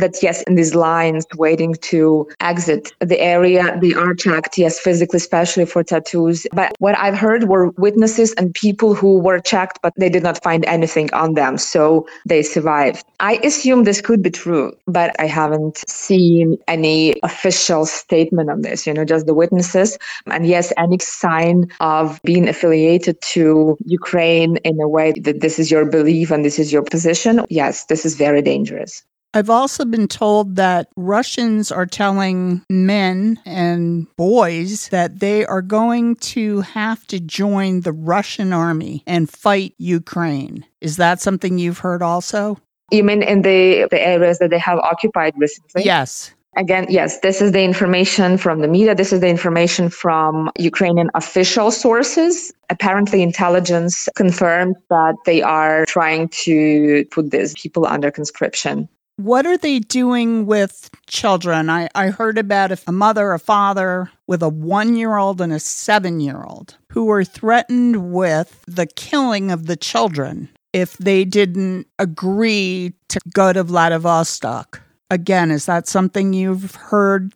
that 0.00 0.22
yes, 0.22 0.42
in 0.42 0.54
these 0.54 0.74
lines 0.74 1.26
waiting 1.36 1.74
to 1.74 2.28
exit 2.40 2.92
the 3.00 3.20
area, 3.20 3.78
they 3.80 3.94
are 3.94 4.14
checked, 4.14 4.58
yes, 4.58 4.78
physically, 4.78 5.16
especially 5.16 5.66
for 5.66 5.82
tattoos. 5.82 6.46
But 6.52 6.72
what 6.78 6.96
I've 6.98 7.16
heard 7.16 7.44
were 7.44 7.70
witnesses 7.70 8.32
and 8.34 8.52
people 8.54 8.94
who 8.94 9.18
were 9.18 9.38
checked, 9.38 9.78
but 9.82 9.92
they 9.96 10.08
did 10.08 10.22
not 10.22 10.42
find 10.42 10.64
anything 10.66 11.12
on 11.12 11.34
them. 11.34 11.58
So 11.58 12.06
they 12.26 12.42
survived. 12.42 13.04
I 13.20 13.34
assume 13.44 13.84
this 13.84 14.00
could 14.00 14.22
be 14.22 14.30
true, 14.30 14.72
but 14.86 15.14
I 15.20 15.26
haven't 15.26 15.88
seen 15.88 16.56
any 16.68 17.20
official 17.22 17.86
statement 17.86 18.50
on 18.50 18.62
this, 18.62 18.86
you 18.86 18.94
know, 18.94 19.04
just 19.04 19.26
the 19.26 19.34
witnesses. 19.34 19.98
And 20.26 20.46
yes, 20.46 20.72
any 20.76 20.98
sign 20.98 21.70
of 21.80 22.20
being 22.24 22.48
affiliated 22.48 23.20
to 23.34 23.76
Ukraine 23.84 24.56
in 24.58 24.80
a 24.80 24.88
way 24.88 25.12
that 25.12 25.40
this 25.40 25.58
is 25.58 25.70
your 25.70 25.84
belief 25.84 26.30
and 26.30 26.44
this 26.44 26.58
is 26.58 26.72
your 26.72 26.82
position, 26.82 27.44
yes, 27.48 27.84
this 27.86 28.04
is 28.04 28.14
very 28.16 28.42
dangerous. 28.42 29.02
I've 29.32 29.50
also 29.50 29.84
been 29.84 30.08
told 30.08 30.56
that 30.56 30.88
Russians 30.96 31.70
are 31.70 31.86
telling 31.86 32.62
men 32.68 33.38
and 33.46 34.08
boys 34.16 34.88
that 34.88 35.20
they 35.20 35.46
are 35.46 35.62
going 35.62 36.16
to 36.16 36.62
have 36.62 37.06
to 37.08 37.20
join 37.20 37.82
the 37.82 37.92
Russian 37.92 38.52
army 38.52 39.04
and 39.06 39.30
fight 39.30 39.74
Ukraine. 39.78 40.66
Is 40.80 40.96
that 40.96 41.20
something 41.20 41.58
you've 41.58 41.78
heard 41.78 42.02
also? 42.02 42.58
You 42.90 43.04
mean 43.04 43.22
in 43.22 43.42
the, 43.42 43.86
the 43.90 44.04
areas 44.04 44.40
that 44.40 44.50
they 44.50 44.58
have 44.58 44.80
occupied 44.80 45.34
recently? 45.36 45.84
Yes. 45.84 46.34
Again, 46.56 46.86
yes, 46.88 47.20
this 47.20 47.40
is 47.40 47.52
the 47.52 47.62
information 47.62 48.36
from 48.36 48.60
the 48.60 48.66
media. 48.66 48.96
This 48.96 49.12
is 49.12 49.20
the 49.20 49.28
information 49.28 49.88
from 49.88 50.50
Ukrainian 50.58 51.08
official 51.14 51.70
sources. 51.70 52.52
Apparently, 52.68 53.22
intelligence 53.22 54.08
confirmed 54.16 54.74
that 54.88 55.14
they 55.24 55.42
are 55.42 55.86
trying 55.86 56.28
to 56.42 57.04
put 57.12 57.30
these 57.30 57.54
people 57.54 57.86
under 57.86 58.10
conscription. 58.10 58.88
What 59.16 59.46
are 59.46 59.58
they 59.58 59.80
doing 59.80 60.46
with 60.46 60.90
children? 61.06 61.68
I, 61.68 61.88
I 61.94 62.08
heard 62.08 62.38
about 62.38 62.72
a 62.86 62.92
mother, 62.92 63.32
a 63.32 63.38
father 63.38 64.10
with 64.26 64.42
a 64.42 64.48
one 64.48 64.96
year 64.96 65.16
old 65.16 65.40
and 65.40 65.52
a 65.52 65.60
seven 65.60 66.20
year 66.20 66.42
old 66.42 66.76
who 66.92 67.04
were 67.04 67.24
threatened 67.24 68.12
with 68.12 68.64
the 68.66 68.86
killing 68.86 69.50
of 69.50 69.66
the 69.66 69.76
children 69.76 70.48
if 70.72 70.96
they 70.98 71.24
didn't 71.24 71.86
agree 71.98 72.94
to 73.08 73.20
go 73.34 73.52
to 73.52 73.62
Vladivostok. 73.62 74.80
Again, 75.10 75.50
is 75.50 75.66
that 75.66 75.88
something 75.88 76.32
you've 76.32 76.74
heard 76.76 77.32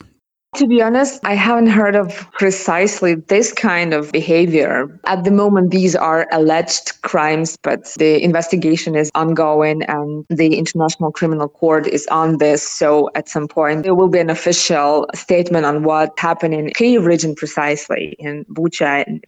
to 0.55 0.67
be 0.67 0.81
honest, 0.81 1.21
I 1.25 1.35
haven't 1.35 1.67
heard 1.67 1.97
of 1.97 2.27
precisely 2.33 3.15
this 3.15 3.53
kind 3.53 3.93
of 3.93 4.13
behavior. 4.13 4.89
At 5.07 5.25
the 5.25 5.31
moment, 5.31 5.71
these 5.71 5.97
are 5.97 6.27
alleged 6.33 7.01
crimes, 7.03 7.57
but 7.63 7.93
the 7.99 8.23
investigation 8.23 8.95
is 8.95 9.11
ongoing 9.15 9.83
and 9.85 10.25
the 10.31 10.57
International 10.57 11.11
Criminal 11.11 11.49
Court 11.49 11.87
is 11.87 12.07
on 12.09 12.39
this. 12.39 12.63
So 12.63 13.11
at 13.15 13.29
some 13.29 13.49
point, 13.49 13.83
there 13.83 13.95
will 13.95 14.09
be 14.09 14.19
an 14.19 14.31
official 14.31 15.07
statement 15.15 15.67
on 15.67 15.83
what 15.83 16.19
happened 16.19 16.55
in 16.55 16.71
Kyiv 16.71 17.05
region 17.05 17.35
precisely, 17.35 18.15
in 18.19 18.45
Bucha 18.47 19.05
and 19.07 19.25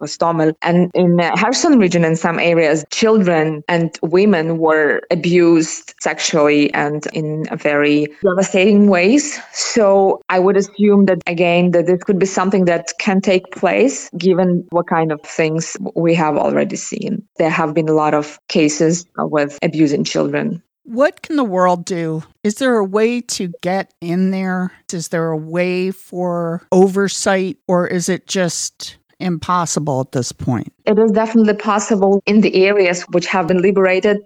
Hostomel. 0.00 0.54
And 0.62 0.90
in 0.94 1.18
Kherson 1.36 1.78
region, 1.78 2.04
in 2.04 2.16
some 2.16 2.38
areas, 2.38 2.84
children 2.90 3.62
and 3.68 3.98
women 4.02 4.58
were 4.58 5.02
abused 5.10 5.94
sexually 6.00 6.72
and 6.74 7.06
in 7.12 7.44
very 7.56 8.06
devastating 8.22 8.88
ways. 8.88 9.38
So 9.52 10.22
I 10.28 10.38
would 10.38 10.56
assume 10.70 11.06
that 11.06 11.18
again 11.26 11.70
that 11.72 11.86
this 11.86 12.02
could 12.04 12.18
be 12.18 12.26
something 12.26 12.64
that 12.66 12.88
can 12.98 13.20
take 13.20 13.50
place 13.52 14.10
given 14.16 14.66
what 14.70 14.86
kind 14.86 15.12
of 15.12 15.20
things 15.22 15.76
we 15.94 16.14
have 16.14 16.36
already 16.36 16.76
seen. 16.76 17.22
There 17.36 17.50
have 17.50 17.74
been 17.74 17.88
a 17.88 17.94
lot 17.94 18.14
of 18.14 18.38
cases 18.48 19.06
with 19.16 19.58
abusing 19.62 20.04
children. 20.04 20.62
What 20.84 21.22
can 21.22 21.36
the 21.36 21.44
world 21.44 21.84
do? 21.84 22.24
Is 22.42 22.56
there 22.56 22.76
a 22.76 22.84
way 22.84 23.20
to 23.20 23.52
get 23.62 23.94
in 24.00 24.30
there? 24.30 24.72
Is 24.92 25.08
there 25.08 25.28
a 25.28 25.36
way 25.36 25.90
for 25.92 26.66
oversight 26.72 27.58
or 27.68 27.86
is 27.86 28.08
it 28.08 28.26
just 28.26 28.96
impossible 29.20 30.00
at 30.00 30.12
this 30.12 30.32
point? 30.32 30.72
It 30.86 30.98
is 30.98 31.12
definitely 31.12 31.54
possible 31.54 32.22
in 32.26 32.40
the 32.40 32.64
areas 32.64 33.02
which 33.12 33.26
have 33.26 33.46
been 33.46 33.62
liberated. 33.62 34.18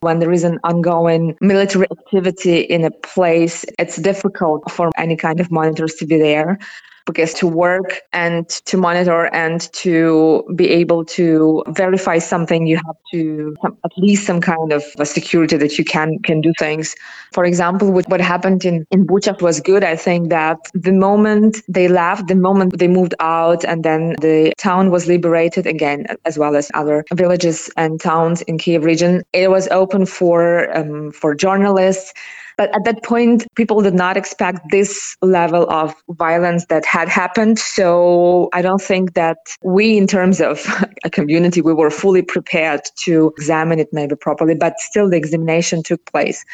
When 0.00 0.18
there 0.18 0.32
is 0.32 0.44
an 0.44 0.58
ongoing 0.64 1.36
military 1.40 1.86
activity 1.90 2.60
in 2.60 2.84
a 2.84 2.90
place, 2.90 3.64
it's 3.78 3.96
difficult 3.96 4.70
for 4.70 4.90
any 4.96 5.16
kind 5.16 5.40
of 5.40 5.50
monitors 5.50 5.94
to 5.96 6.06
be 6.06 6.18
there 6.18 6.58
because 7.06 7.32
to 7.34 7.46
work 7.46 8.00
and 8.12 8.48
to 8.48 8.76
monitor 8.76 9.26
and 9.34 9.72
to 9.72 10.44
be 10.54 10.68
able 10.68 11.04
to 11.04 11.62
verify 11.68 12.18
something, 12.18 12.66
you 12.66 12.76
have 12.76 12.96
to 13.12 13.56
at 13.84 13.92
least 13.96 14.26
some 14.26 14.40
kind 14.40 14.72
of 14.72 14.82
security 15.04 15.56
that 15.56 15.78
you 15.78 15.84
can 15.84 16.18
can 16.24 16.40
do 16.40 16.52
things. 16.58 16.94
For 17.32 17.44
example, 17.44 17.92
with 17.92 18.08
what 18.08 18.20
happened 18.20 18.64
in 18.64 18.86
in 18.90 19.06
Bucha 19.06 19.40
was 19.40 19.60
good. 19.60 19.84
I 19.84 19.96
think 19.96 20.30
that 20.30 20.58
the 20.74 20.92
moment 20.92 21.62
they 21.68 21.88
left, 21.88 22.28
the 22.28 22.34
moment 22.34 22.78
they 22.78 22.88
moved 22.88 23.14
out, 23.20 23.64
and 23.64 23.84
then 23.84 24.16
the 24.20 24.52
town 24.58 24.90
was 24.90 25.06
liberated 25.06 25.66
again, 25.66 26.06
as 26.24 26.36
well 26.38 26.56
as 26.56 26.70
other 26.74 27.04
villages 27.14 27.70
and 27.76 28.00
towns 28.00 28.42
in 28.42 28.58
Kiev 28.58 28.84
region, 28.84 29.22
it 29.32 29.50
was 29.50 29.68
open 29.68 30.06
for 30.06 30.76
um, 30.76 31.12
for 31.12 31.34
journalists 31.34 32.12
but 32.56 32.74
at 32.74 32.84
that 32.84 33.02
point, 33.02 33.46
people 33.54 33.82
did 33.82 33.94
not 33.94 34.16
expect 34.16 34.70
this 34.70 35.16
level 35.20 35.70
of 35.70 35.94
violence 36.10 36.64
that 36.66 36.86
had 36.86 37.08
happened. 37.08 37.58
So 37.58 38.48
I 38.52 38.62
don't 38.62 38.80
think 38.80 39.14
that 39.14 39.36
we, 39.62 39.98
in 39.98 40.06
terms 40.06 40.40
of 40.40 40.66
a 41.04 41.10
community, 41.10 41.60
we 41.60 41.74
were 41.74 41.90
fully 41.90 42.22
prepared 42.22 42.80
to 43.04 43.32
examine 43.36 43.78
it 43.78 43.88
maybe 43.92 44.16
properly, 44.16 44.54
but 44.54 44.78
still 44.78 45.10
the 45.10 45.16
examination 45.16 45.82
took 45.82 46.04
place. 46.06 46.44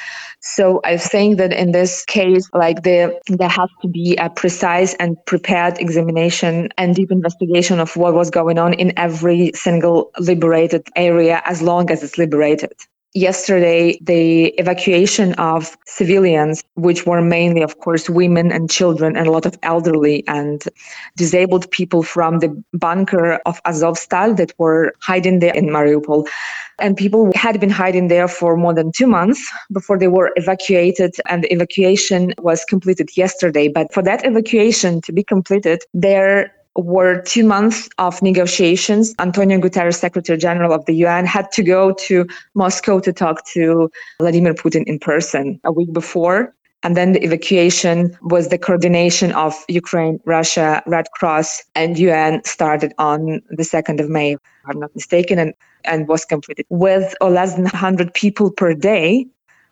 So 0.41 0.81
I 0.85 0.97
think 0.97 1.39
that 1.39 1.53
in 1.53 1.73
this 1.73 2.05
case, 2.07 2.49
like 2.53 2.83
the, 2.83 3.19
there 3.29 3.49
has 3.49 3.71
to 3.83 3.89
be 3.89 4.17
a 4.17 4.29
precise 4.29 4.95
and 4.95 5.17
prepared 5.27 5.79
examination 5.79 6.69
and 6.79 6.97
deep 6.97 7.13
investigation 7.13 7.79
of 7.79 7.97
what 7.97 8.15
was 8.15 8.31
going 8.31 8.59
on 8.59 8.75
in 8.75 8.93
every 8.97 9.53
single 9.55 10.11
liberated 10.19 10.89
area 10.97 11.43
as 11.45 11.63
long 11.63 11.91
as 11.91 12.03
it's 12.03 12.19
liberated 12.19 12.73
yesterday 13.15 13.99
the 14.01 14.47
evacuation 14.59 15.35
of 15.35 15.77
civilians 15.87 16.65
which 16.75 17.05
were 17.07 17.21
mainly 17.21 17.63
of 17.63 17.79
course 17.79 18.09
women 18.09 18.51
and 18.51 18.71
children 18.71 19.17
and 19.17 19.27
a 19.27 19.31
lot 19.31 19.45
of 19.45 19.59
elderly 19.63 20.25
and 20.29 20.65
disabled 21.17 21.71
people 21.71 22.03
from 22.03 22.39
the 22.39 22.49
bunker 22.73 23.35
of 23.45 23.63
azovstal 23.65 24.37
that 24.37 24.53
were 24.59 24.93
hiding 25.01 25.41
there 25.41 25.55
in 25.55 25.67
mariupol. 25.67 26.27
And 26.79 26.97
people 26.97 27.31
had 27.35 27.61
been 27.61 27.71
hiding 27.71 28.09
there 28.09 28.29
for 28.29 28.57
more 28.57 28.75
than 28.75 28.93
two 28.93 29.07
months 29.07 29.53
before 29.71 29.99
they 29.99 30.09
were 30.09 30.33
evacuated 30.37 31.15
and 31.29 31.45
the 31.45 31.53
evacuation 31.53 32.33
was 32.39 32.65
completed 32.65 33.15
yesterday. 33.17 33.69
But 33.69 33.93
for 33.93 34.03
that 34.03 34.25
evacuation 34.25 35.01
to 35.03 35.13
be 35.13 35.23
completed 35.23 35.83
there 35.93 36.53
were 36.77 37.21
two 37.23 37.45
months 37.45 37.89
of 37.99 38.23
negotiations. 38.23 39.15
Antonio 39.19 39.59
Guterres, 39.59 39.97
Secretary 39.97 40.39
General 40.39 40.73
of 40.73 40.85
the 40.87 40.95
UN, 40.95 41.27
had 41.27 41.51
to 41.53 41.63
go 41.63 41.93
to 41.93 42.27
Moscow 42.55 43.01
to 43.01 43.13
talk 43.13 43.47
to 43.49 43.91
Vladimir 44.19 44.55
Putin 44.55 44.85
in 44.85 44.99
person 44.99 45.61
a 45.65 45.73
week 45.73 45.93
before. 45.93 46.55
And 46.85 46.97
then 46.97 47.13
the 47.13 47.23
evacuation 47.23 48.17
was 48.23 48.49
the 48.49 48.59
coordination 48.59 49.31
of 49.33 49.55
Ukraine, 49.69 50.19
Russia, 50.25 50.83
Red 50.87 51.07
Cross, 51.13 51.63
and 51.77 51.97
UN 51.99 52.43
started 52.45 52.93
on 52.99 53.41
the 53.51 53.63
2nd 53.63 54.01
of 54.01 54.09
May, 54.09 54.33
if 54.33 54.41
I'm 54.67 54.81
not 54.81 54.93
mistaken, 54.95 55.39
and, 55.39 55.55
and 55.85 56.09
was 56.09 56.25
completed 56.25 56.67
with 56.71 57.15
or 57.21 57.31
less 57.31 57.55
than 57.55 57.65
100 57.65 58.13
people 58.15 58.51
per 58.51 58.75
day 58.75 59.27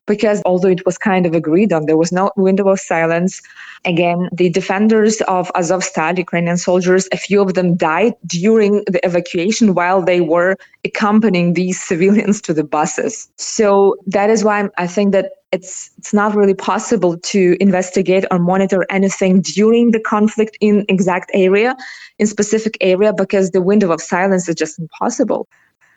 because 0.06 0.42
although 0.44 0.68
it 0.68 0.84
was 0.84 0.98
kind 0.98 1.26
of 1.26 1.34
agreed 1.34 1.72
on, 1.72 1.86
there 1.86 1.96
was 1.96 2.12
no 2.12 2.30
window 2.36 2.68
of 2.68 2.80
silence. 2.80 3.40
Again, 3.84 4.28
the 4.32 4.50
defenders 4.50 5.20
of 5.22 5.52
Azovstal, 5.54 6.18
Ukrainian 6.18 6.56
soldiers, 6.56 7.08
a 7.12 7.16
few 7.16 7.40
of 7.40 7.54
them 7.54 7.76
died 7.76 8.14
during 8.26 8.82
the 8.86 9.00
evacuation 9.04 9.74
while 9.74 10.02
they 10.02 10.20
were 10.20 10.56
accompanying 10.84 11.54
these 11.54 11.80
civilians 11.90 12.40
to 12.42 12.54
the 12.54 12.64
buses. 12.64 13.30
So 13.36 13.96
that 14.06 14.30
is 14.30 14.44
why 14.44 14.68
I 14.78 14.86
think 14.86 15.12
that 15.12 15.32
it's 15.52 15.90
it's 15.98 16.12
not 16.12 16.34
really 16.34 16.54
possible 16.54 17.18
to 17.18 17.56
investigate 17.60 18.24
or 18.30 18.38
monitor 18.38 18.86
anything 18.88 19.40
during 19.40 19.90
the 19.90 20.00
conflict 20.00 20.56
in 20.60 20.84
exact 20.88 21.30
area 21.34 21.76
in 22.18 22.26
specific 22.26 22.76
area 22.80 23.12
because 23.12 23.50
the 23.50 23.60
window 23.60 23.90
of 23.90 24.00
silence 24.00 24.48
is 24.48 24.54
just 24.54 24.78
impossible 24.78 25.48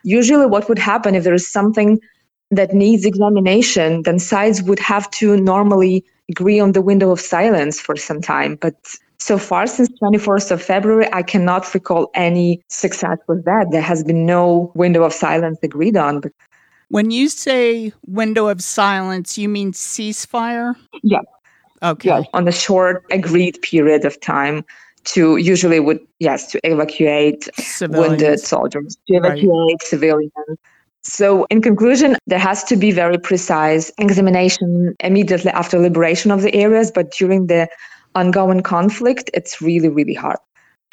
usually 0.03 0.47
what 0.47 0.67
would 0.67 0.79
happen 0.79 1.13
if 1.13 1.23
there 1.23 1.33
is 1.33 1.47
something 1.47 1.99
that 2.55 2.73
needs 2.73 3.05
examination, 3.05 4.03
then 4.03 4.19
sides 4.19 4.61
would 4.63 4.79
have 4.79 5.09
to 5.11 5.37
normally 5.37 6.05
agree 6.29 6.59
on 6.59 6.71
the 6.71 6.81
window 6.81 7.11
of 7.11 7.19
silence 7.19 7.79
for 7.79 7.95
some 7.95 8.21
time. 8.21 8.55
But 8.55 8.75
so 9.17 9.37
far, 9.37 9.67
since 9.67 9.89
24th 10.01 10.51
of 10.51 10.61
February, 10.61 11.07
I 11.13 11.23
cannot 11.23 11.73
recall 11.73 12.09
any 12.13 12.61
success 12.69 13.17
with 13.27 13.45
that. 13.45 13.67
There 13.71 13.81
has 13.81 14.03
been 14.03 14.25
no 14.25 14.71
window 14.75 15.03
of 15.03 15.13
silence 15.13 15.59
agreed 15.63 15.95
on. 15.95 16.21
When 16.89 17.09
you 17.11 17.29
say 17.29 17.93
window 18.05 18.47
of 18.47 18.61
silence, 18.61 19.37
you 19.37 19.49
mean 19.49 19.71
ceasefire? 19.71 20.75
Yeah. 21.01 21.21
Okay. 21.81 22.09
Yeah, 22.09 22.21
on 22.33 22.47
a 22.47 22.51
short 22.51 23.03
agreed 23.11 23.61
period 23.61 24.05
of 24.05 24.19
time 24.21 24.65
to 25.05 25.37
usually 25.37 25.79
would 25.79 25.99
yes 26.19 26.51
to 26.51 26.59
evacuate 26.63 27.49
civilians. 27.55 28.09
wounded 28.09 28.39
soldiers 28.39 28.97
to 29.07 29.15
evacuate 29.15 29.51
right. 29.51 29.81
civilians 29.81 30.31
so, 31.03 31.45
in 31.49 31.61
conclusion, 31.61 32.15
there 32.27 32.39
has 32.39 32.63
to 32.65 32.77
be 32.77 32.91
very 32.91 33.17
precise 33.17 33.91
examination 33.97 34.95
immediately 35.01 35.51
after 35.51 35.77
liberation 35.77 36.31
of 36.31 36.41
the 36.41 36.55
areas, 36.55 36.91
but 36.91 37.11
during 37.11 37.47
the 37.47 37.67
ongoing 38.15 38.61
conflict, 38.61 39.29
it's 39.33 39.61
really, 39.61 39.89
really 39.89 40.13
hard. 40.13 40.37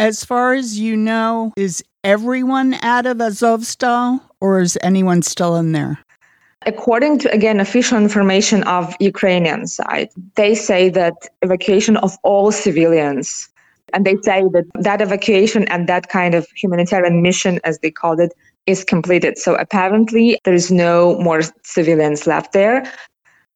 As 0.01 0.25
far 0.25 0.55
as 0.55 0.79
you 0.79 0.97
know, 0.97 1.53
is 1.57 1.85
everyone 2.03 2.75
out 2.83 3.07
of 3.07 3.19
Azovstal 3.19 4.21
or 4.41 4.61
is 4.61 4.77
anyone 4.83 5.23
still 5.23 5.57
in 5.57 5.73
there? 5.73 5.99
According 6.67 7.21
to, 7.21 7.33
again, 7.33 7.61
official 7.61 7.97
information 7.97 8.65
of 8.65 8.95
Ukrainian 9.01 9.67
side, 9.67 10.09
they 10.35 10.55
say 10.55 10.89
that 10.91 11.15
evacuation 11.43 11.97
of 11.99 12.17
all 12.23 12.51
civilians, 12.51 13.49
and 13.95 14.05
they 14.05 14.17
say 14.23 14.43
that 14.53 14.65
that 14.75 15.01
evacuation 15.01 15.69
and 15.69 15.89
that 15.89 16.09
kind 16.09 16.35
of 16.35 16.47
humanitarian 16.57 17.23
mission, 17.23 17.61
as 17.65 17.79
they 17.79 17.91
called 17.91 18.21
it, 18.21 18.33
is 18.71 18.85
completed. 18.85 19.39
So 19.39 19.55
apparently 19.57 20.39
there 20.45 20.55
is 20.55 20.71
no 20.71 21.19
more 21.19 21.43
civilians 21.65 22.27
left 22.27 22.53
there, 22.53 22.91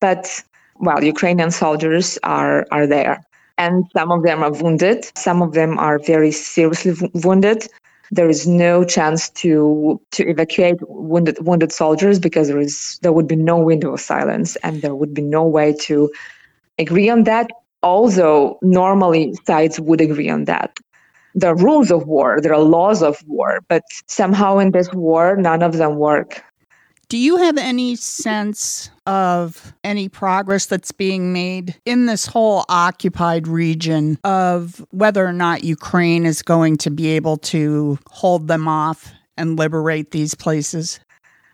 but 0.01 0.43
well, 0.81 1.03
Ukrainian 1.05 1.51
soldiers 1.51 2.19
are 2.25 2.67
are 2.71 2.87
there, 2.87 3.25
and 3.59 3.85
some 3.97 4.11
of 4.11 4.23
them 4.25 4.43
are 4.43 4.53
wounded. 4.53 5.07
Some 5.17 5.43
of 5.43 5.53
them 5.53 5.79
are 5.79 5.99
very 5.99 6.33
seriously 6.33 6.93
w- 6.95 7.11
wounded. 7.25 7.67
There 8.11 8.29
is 8.29 8.47
no 8.47 8.85
chance 8.85 9.31
to 9.43 10.01
to 10.13 10.29
evacuate 10.29 10.77
wounded 10.89 11.39
wounded 11.47 11.73
soldiers 11.73 12.19
because 12.19 12.49
there 12.49 12.61
is 12.61 12.99
there 13.03 13.13
would 13.13 13.29
be 13.29 13.37
no 13.37 13.57
window 13.59 13.95
of 13.95 14.01
silence, 14.01 14.57
and 14.65 14.83
there 14.83 14.95
would 14.95 15.15
be 15.15 15.23
no 15.23 15.45
way 15.45 15.73
to 15.89 16.11
agree 16.79 17.09
on 17.09 17.25
that. 17.25 17.49
Although 17.83 18.59
normally 18.63 19.35
sides 19.47 19.79
would 19.79 20.01
agree 20.01 20.31
on 20.31 20.45
that 20.47 20.79
there 21.35 21.51
are 21.51 21.57
rules 21.57 21.91
of 21.91 22.07
war, 22.07 22.41
there 22.41 22.55
are 22.55 22.63
laws 22.63 23.03
of 23.03 23.23
war, 23.27 23.61
but 23.69 23.83
somehow 24.07 24.59
in 24.59 24.71
this 24.71 24.93
war, 24.93 25.37
none 25.37 25.63
of 25.63 25.75
them 25.75 25.97
work. 25.97 26.43
Do 27.09 27.19
you 27.19 27.37
have 27.37 27.59
any 27.59 27.97
sense 27.97 28.91
of 29.07 29.75
any 29.85 30.09
progress 30.09 30.67
that's 30.67 30.91
being 30.91 31.33
made 31.33 31.79
in 31.85 32.07
this 32.07 32.27
whole 32.27 32.65
occupied 32.69 33.47
region 33.47 34.19
of 34.25 34.85
whether 34.91 35.27
or 35.27 35.33
not 35.33 35.65
Ukraine 35.65 36.25
is 36.25 36.41
going 36.41 36.79
to 36.79 36.91
be 36.91 37.09
able 37.09 37.37
to 37.39 37.99
hold 38.09 38.49
them 38.49 38.67
off 38.67 39.13
and 39.37 39.59
liberate 39.59 40.13
these 40.13 40.35
places? 40.35 40.99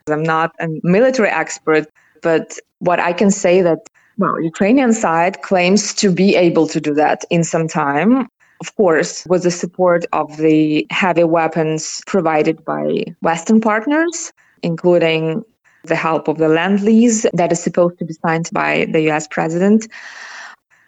I'm 0.09 0.23
not 0.23 0.55
a 0.61 0.69
military 0.83 1.29
expert, 1.29 1.87
but 2.23 2.59
what 2.79 3.01
I 3.01 3.13
can 3.13 3.31
say 3.31 3.61
that 3.63 3.79
well, 4.19 4.41
Ukrainian 4.41 4.93
side 4.93 5.41
claims 5.41 5.95
to 5.95 6.13
be 6.13 6.37
able 6.37 6.67
to 6.69 6.81
do 6.81 6.93
that 6.95 7.25
in 7.31 7.43
some 7.43 7.67
time 7.67 8.29
of 8.61 8.75
course, 8.77 9.27
with 9.27 9.43
the 9.43 9.51
support 9.51 10.05
of 10.13 10.37
the 10.37 10.87
heavy 10.91 11.25
weapons 11.25 12.03
provided 12.07 12.65
by 12.65 13.05
Western 13.23 13.61
partners, 13.61 14.33
including 14.63 15.43
the 15.85 15.97
help 15.97 16.29
of 16.29 16.37
the 16.39 16.49
lend 16.49 16.83
lease 16.83 17.25
that 17.33 17.53
is 17.53 17.63
supposed 17.63 17.99
to 17.99 18.05
be 18.05 18.13
signed 18.13 18.51
by 18.53 18.87
the 18.93 19.11
US 19.11 19.27
president. 19.27 19.89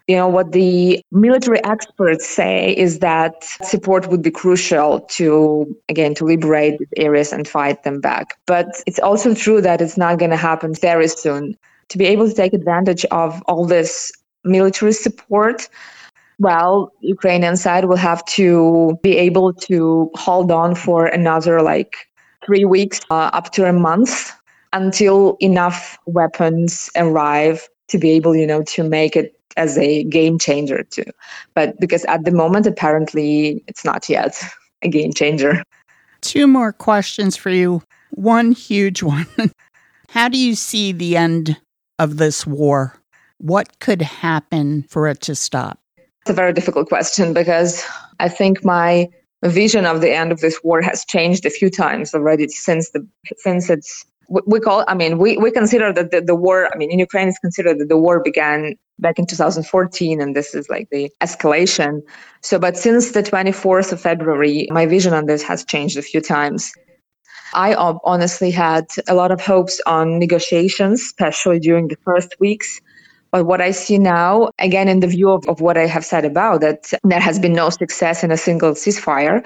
You 0.09 0.17
know, 0.17 0.29
what 0.29 0.53
the 0.53 1.03
military 1.13 1.65
experts 1.65 2.29
say 2.29 2.77
is 2.77 2.99
that 2.99 3.45
support 3.63 4.09
would 4.09 4.21
be 4.21 4.31
crucial 4.31 5.01
to, 5.13 5.75
again, 5.89 6.15
to 6.17 6.25
liberate 6.25 6.79
areas 6.97 7.33
and 7.33 7.47
fight 7.49 7.85
them 7.85 8.01
back. 8.01 8.35
But 8.47 8.67
it's 8.87 8.99
also 8.99 9.33
true 9.33 9.63
that 9.63 9.81
it's 9.81 9.97
not 9.97 10.19
going 10.19 10.33
to 10.33 10.37
happen 10.37 10.75
very 10.75 11.09
soon. 11.09 11.57
To 11.89 11.99
be 11.99 12.07
able 12.07 12.29
to 12.29 12.35
take 12.35 12.53
advantage 12.53 13.05
of 13.07 13.41
all 13.47 13.65
this 13.65 14.13
military 14.45 14.93
support, 14.93 15.69
well, 16.43 16.93
Ukrainian 17.01 17.57
side 17.57 17.85
will 17.85 18.03
have 18.11 18.25
to 18.25 18.99
be 19.01 19.17
able 19.17 19.53
to 19.69 20.11
hold 20.15 20.51
on 20.51 20.75
for 20.75 21.07
another 21.07 21.63
like 21.63 21.95
three 22.45 22.65
weeks 22.65 23.01
uh, 23.11 23.31
up 23.33 23.53
to 23.53 23.69
a 23.69 23.73
month 23.73 24.33
until 24.73 25.37
enough 25.39 25.97
weapons 26.07 26.91
arrive 26.97 27.69
to 27.87 27.97
be 27.97 28.11
able, 28.11 28.35
you 28.35 28.47
know, 28.47 28.63
to 28.65 28.83
make 28.83 29.15
it 29.15 29.39
as 29.57 29.79
a 29.79 30.03
game 30.05 30.37
changer 30.37 30.83
too. 30.83 31.05
But 31.55 31.79
because 31.79 32.05
at 32.07 32.25
the 32.25 32.33
moment, 32.33 32.67
apparently, 32.67 33.63
it's 33.69 33.85
not 33.85 34.09
yet. 34.09 34.43
a 34.83 34.89
game 34.89 35.13
changer. 35.13 35.63
Two 36.23 36.49
more 36.49 36.73
questions 36.73 37.37
for 37.37 37.51
you. 37.51 37.85
One 38.11 38.51
huge 38.51 39.01
one. 39.15 39.29
How 40.09 40.29
do 40.29 40.37
you 40.37 40.57
see 40.57 40.91
the 40.91 41.17
end 41.17 41.61
of 42.01 42.17
this 42.17 42.45
war? 42.45 42.99
What 43.39 43.79
could 43.79 44.03
happen 44.03 44.83
for 44.89 45.07
it 45.07 45.21
to 45.23 45.37
stop? 45.37 45.82
It's 46.23 46.31
a 46.31 46.35
very 46.35 46.53
difficult 46.53 46.89
question 46.89 47.33
because 47.33 47.85
I 48.21 48.29
think 48.29 48.65
my 48.65 49.09
vision 49.43 49.87
of 49.87 50.01
the 50.01 50.13
end 50.13 50.33
of 50.33 50.41
this 50.41 50.61
war 50.63 50.81
has 50.83 51.05
changed 51.05 51.45
a 51.45 51.51
few 51.51 51.69
times 51.69 52.15
already 52.15 52.49
since 52.49 52.91
the 52.91 53.07
since 53.39 53.69
it's 53.69 54.05
we 54.47 54.61
call 54.61 54.85
i 54.87 54.95
mean 54.95 55.19
we, 55.19 55.37
we 55.37 55.51
consider 55.51 55.93
that 55.93 56.13
the, 56.13 56.21
the 56.21 56.35
war 56.35 56.69
i 56.73 56.79
mean 56.79 56.91
in 56.93 56.99
ukraine 56.99 57.29
it's 57.29 57.41
considered 57.41 57.79
that 57.79 57.89
the 57.89 57.97
war 57.97 58.23
began 58.23 58.75
back 59.01 59.19
in 59.19 59.27
2014 59.27 60.21
and 60.21 60.37
this 60.37 60.55
is 60.55 60.69
like 60.69 60.89
the 60.91 61.11
escalation. 61.21 62.01
So 62.41 62.59
but 62.59 62.77
since 62.77 63.13
the 63.13 63.23
24th 63.23 63.93
of 63.93 64.01
february 64.01 64.69
my 64.71 64.87
vision 64.87 65.13
on 65.13 65.27
this 65.27 65.43
has 65.43 65.65
changed 65.65 65.97
a 65.99 66.03
few 66.03 66.21
times. 66.21 66.73
I 67.55 67.75
honestly 68.05 68.51
had 68.51 68.87
a 69.09 69.15
lot 69.15 69.31
of 69.31 69.41
hopes 69.41 69.81
on 69.87 70.19
negotiations 70.19 71.03
especially 71.03 71.59
during 71.59 71.89
the 71.89 71.99
first 72.05 72.37
weeks 72.39 72.81
but 73.33 73.47
what 73.47 73.62
I 73.62 73.71
see 73.71 73.99
now, 73.99 74.51
again, 74.59 74.88
in 74.88 75.01
the 75.01 75.07
view 75.07 75.31
of, 75.31 75.49
of 75.49 75.62
what 75.62 75.79
I 75.79 75.87
have 75.87 76.05
said 76.05 76.27
about 76.27 76.61
that, 76.61 76.92
there 77.03 77.18
has 77.18 77.38
been 77.38 77.55
no 77.55 77.71
success 77.71 78.23
in 78.23 78.31
a 78.31 78.37
single 78.37 78.73
ceasefire. 78.73 79.45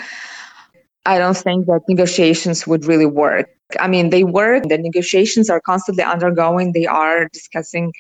I 1.07 1.19
don't 1.19 1.37
think 1.37 1.67
that 1.67 1.83
negotiations 1.89 2.67
would 2.67 2.85
really 2.85 3.07
work. 3.07 3.49
I 3.79 3.87
mean, 3.87 4.11
they 4.11 4.25
work. 4.25 4.65
The 4.69 4.79
negotiations 4.79 5.49
are 5.49 5.61
constantly 5.61 6.03
undergoing. 6.03 6.73
They 6.73 6.87
are 6.87 7.29
discussing 7.29 7.93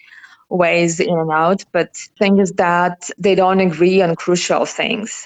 ways 0.49 0.99
in 0.99 1.17
and 1.17 1.31
out. 1.31 1.65
But 1.71 1.95
the 1.95 2.09
thing 2.19 2.41
is 2.41 2.51
that 2.53 3.09
they 3.17 3.37
don't 3.37 3.61
agree 3.61 4.03
on 4.03 4.17
crucial 4.17 4.67
things. 4.67 5.25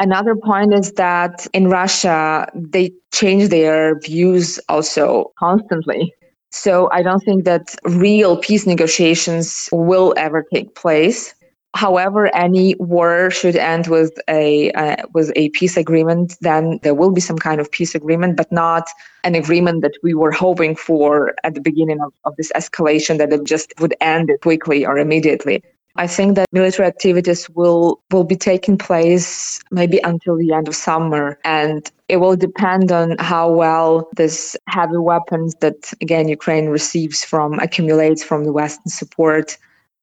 Another 0.00 0.34
point 0.34 0.74
is 0.74 0.92
that 0.92 1.46
in 1.52 1.68
Russia, 1.68 2.48
they 2.54 2.92
change 3.12 3.50
their 3.50 4.00
views 4.00 4.58
also 4.68 5.32
constantly. 5.38 6.12
So 6.50 6.88
I 6.92 7.02
don't 7.02 7.20
think 7.20 7.44
that 7.44 7.74
real 7.84 8.36
peace 8.36 8.66
negotiations 8.66 9.68
will 9.72 10.14
ever 10.16 10.44
take 10.52 10.74
place. 10.74 11.34
However, 11.74 12.34
any 12.34 12.74
war 12.80 13.30
should 13.30 13.54
end 13.54 13.86
with 13.86 14.12
a 14.28 14.72
uh, 14.72 14.96
with 15.14 15.30
a 15.36 15.50
peace 15.50 15.76
agreement. 15.76 16.36
Then 16.40 16.80
there 16.82 16.94
will 16.94 17.12
be 17.12 17.20
some 17.20 17.38
kind 17.38 17.60
of 17.60 17.70
peace 17.70 17.94
agreement, 17.94 18.36
but 18.36 18.50
not 18.50 18.88
an 19.22 19.36
agreement 19.36 19.82
that 19.82 19.92
we 20.02 20.12
were 20.12 20.32
hoping 20.32 20.74
for 20.74 21.34
at 21.44 21.54
the 21.54 21.60
beginning 21.60 22.00
of, 22.00 22.12
of 22.24 22.34
this 22.36 22.50
escalation 22.56 23.18
that 23.18 23.32
it 23.32 23.44
just 23.44 23.72
would 23.78 23.94
end 24.00 24.32
quickly 24.42 24.84
or 24.84 24.98
immediately. 24.98 25.62
I 25.96 26.06
think 26.06 26.36
that 26.36 26.46
military 26.52 26.86
activities 26.86 27.50
will 27.50 28.00
will 28.10 28.24
be 28.24 28.36
taking 28.36 28.78
place 28.78 29.60
maybe 29.70 29.98
until 30.04 30.36
the 30.36 30.52
end 30.52 30.68
of 30.68 30.74
summer 30.74 31.38
and 31.44 31.90
it 32.08 32.18
will 32.18 32.36
depend 32.36 32.92
on 32.92 33.16
how 33.18 33.50
well 33.50 34.08
this 34.16 34.56
heavy 34.68 34.98
weapons 34.98 35.54
that 35.60 35.92
again 36.00 36.28
Ukraine 36.28 36.66
receives 36.66 37.24
from 37.24 37.58
accumulates 37.58 38.22
from 38.22 38.44
the 38.44 38.52
western 38.52 38.90
support 38.90 39.56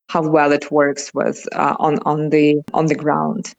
how 0.10 0.22
well 0.28 0.52
it 0.52 0.72
works 0.72 1.14
with 1.14 1.48
uh, 1.54 1.76
on 1.80 2.00
on 2.06 2.30
the 2.30 2.62
on 2.74 2.88
the 2.88 2.96
ground. 2.96 3.54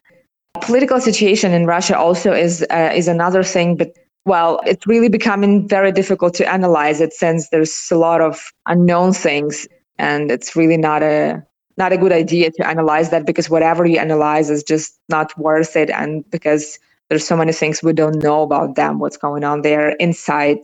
Political 0.61 1.01
situation 1.01 1.53
in 1.53 1.67
Russia 1.67 1.97
also 1.97 2.33
is 2.33 2.65
uh, 2.71 2.93
is 2.95 3.09
another 3.09 3.43
thing 3.43 3.77
but 3.77 3.93
well, 4.29 4.61
it's 4.67 4.87
really 4.87 5.09
becoming 5.09 5.67
very 5.67 5.91
difficult 5.91 6.35
to 6.35 6.53
analyze 6.53 7.01
it 7.01 7.15
since 7.15 7.49
there's 7.49 7.89
a 7.91 7.97
lot 7.97 8.21
of 8.21 8.53
unknown 8.67 9.15
things 9.15 9.67
and 9.99 10.31
it's 10.31 10.55
really 10.55 10.77
not 10.77 11.03
a 11.03 11.43
not 11.79 11.93
a 11.93 11.97
good 11.99 12.13
idea 12.13 12.51
to 12.51 12.67
analyze 12.67 13.11
that 13.11 13.25
because 13.27 13.49
whatever 13.49 13.87
you 13.87 13.99
analyze 13.99 14.51
is 14.51 14.63
just 14.63 14.99
not 15.09 15.37
worth 15.39 15.77
it 15.77 15.91
and 15.91 16.29
because 16.31 16.79
there's 17.09 17.27
so 17.27 17.37
many 17.37 17.53
things 17.53 17.83
we 17.83 17.93
don't 17.93 18.23
know 18.23 18.43
about 18.43 18.75
them 18.75 18.99
what's 18.99 19.17
going 19.17 19.45
on. 19.45 19.63
There 19.63 19.91
inside 19.93 20.59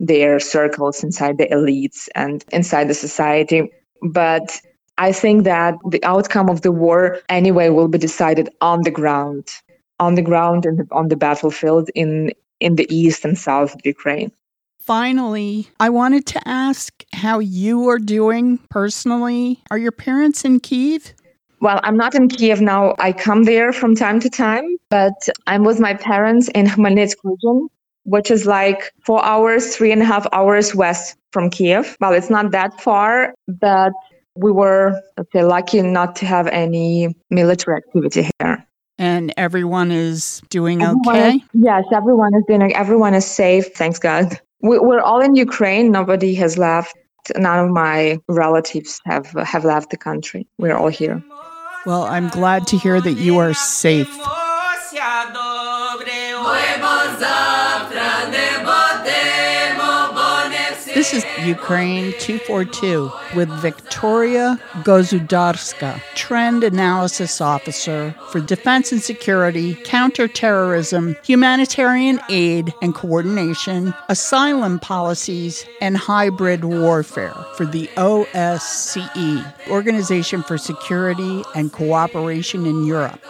their 0.00 0.38
circles 0.38 1.02
inside 1.02 1.38
the 1.38 1.46
elites 1.46 2.08
and 2.14 2.44
inside 2.52 2.88
the 2.88 2.94
society. 2.94 3.70
But 4.02 4.60
i 4.98 5.12
think 5.12 5.44
that 5.44 5.76
the 5.88 6.04
outcome 6.04 6.50
of 6.50 6.62
the 6.62 6.72
war 6.72 7.20
anyway 7.28 7.68
will 7.70 7.88
be 7.88 7.98
decided 7.98 8.48
on 8.60 8.82
the 8.82 8.90
ground 8.90 9.46
on 10.00 10.14
the 10.16 10.22
ground 10.22 10.66
and 10.66 10.86
on 10.90 11.08
the 11.08 11.16
battlefield 11.16 11.88
in 11.94 12.32
in 12.60 12.76
the 12.76 12.86
east 12.94 13.24
and 13.24 13.38
south 13.38 13.74
of 13.74 13.80
ukraine 13.84 14.30
finally, 14.88 15.68
I 15.78 15.90
wanted 15.90 16.24
to 16.28 16.40
ask 16.48 17.04
how 17.12 17.40
you 17.40 17.90
are 17.90 17.98
doing 17.98 18.58
personally. 18.70 19.62
Are 19.70 19.76
your 19.76 19.92
parents 19.92 20.46
in 20.46 20.60
Kiev? 20.60 21.12
Well, 21.60 21.78
I'm 21.82 21.98
not 21.98 22.14
in 22.14 22.28
Kiev 22.28 22.62
now. 22.62 22.94
I 22.98 23.12
come 23.12 23.44
there 23.44 23.70
from 23.74 23.94
time 23.94 24.18
to 24.20 24.30
time, 24.30 24.64
but 24.88 25.12
I'm 25.46 25.62
with 25.62 25.78
my 25.78 25.92
parents 25.92 26.48
in 26.54 26.64
Khmelnytsk 26.64 27.16
region, 27.22 27.68
which 28.04 28.30
is 28.30 28.46
like 28.46 28.94
four 29.04 29.22
hours, 29.22 29.76
three 29.76 29.92
and 29.92 30.00
a 30.00 30.06
half 30.06 30.26
hours 30.32 30.74
west 30.74 31.18
from 31.32 31.50
Kiev. 31.50 31.94
Well, 32.00 32.14
it's 32.14 32.30
not 32.30 32.52
that 32.52 32.80
far, 32.80 33.34
but 33.46 33.92
we 34.36 34.50
were 34.50 34.98
okay, 35.20 35.44
lucky 35.44 35.82
not 35.82 36.16
to 36.16 36.24
have 36.24 36.46
any 36.46 37.14
military 37.28 37.76
activity 37.76 38.30
here. 38.40 38.66
And 38.96 39.34
everyone 39.36 39.92
is 39.92 40.40
doing 40.48 40.80
everyone 40.80 41.16
okay? 41.16 41.34
Is, 41.34 41.42
yes, 41.52 41.84
everyone 41.92 42.34
is 42.34 42.42
doing 42.48 42.74
everyone 42.74 43.12
is 43.12 43.26
safe, 43.26 43.66
thanks 43.74 43.98
God. 43.98 44.40
We're 44.60 45.00
all 45.00 45.20
in 45.20 45.34
Ukraine. 45.34 45.92
Nobody 45.92 46.34
has 46.34 46.58
left. 46.58 46.96
None 47.36 47.64
of 47.64 47.70
my 47.70 48.18
relatives 48.28 49.00
have 49.04 49.26
have 49.44 49.64
left 49.64 49.90
the 49.90 49.96
country. 49.96 50.46
We're 50.58 50.76
all 50.76 50.88
here. 50.88 51.22
Well, 51.86 52.02
I'm 52.02 52.28
glad 52.28 52.66
to 52.68 52.78
hear 52.78 53.00
that 53.00 53.14
you 53.14 53.38
are 53.38 53.54
safe. 53.54 54.08
This 60.98 61.14
is 61.14 61.24
Ukraine 61.46 62.12
242 62.18 63.12
with 63.36 63.48
Victoria 63.60 64.60
Gozudarska, 64.82 66.02
Trend 66.16 66.64
Analysis 66.64 67.40
Officer 67.40 68.16
for 68.32 68.40
Defense 68.40 68.90
and 68.90 69.00
Security, 69.00 69.76
Counterterrorism, 69.84 71.14
Humanitarian 71.22 72.18
Aid 72.28 72.74
and 72.82 72.96
Coordination, 72.96 73.94
Asylum 74.08 74.80
Policies, 74.80 75.64
and 75.80 75.96
Hybrid 75.96 76.64
Warfare 76.64 77.36
for 77.54 77.64
the 77.64 77.86
OSCE, 77.96 79.68
Organization 79.70 80.42
for 80.42 80.58
Security 80.58 81.44
and 81.54 81.72
Cooperation 81.72 82.66
in 82.66 82.84
Europe. 82.84 83.20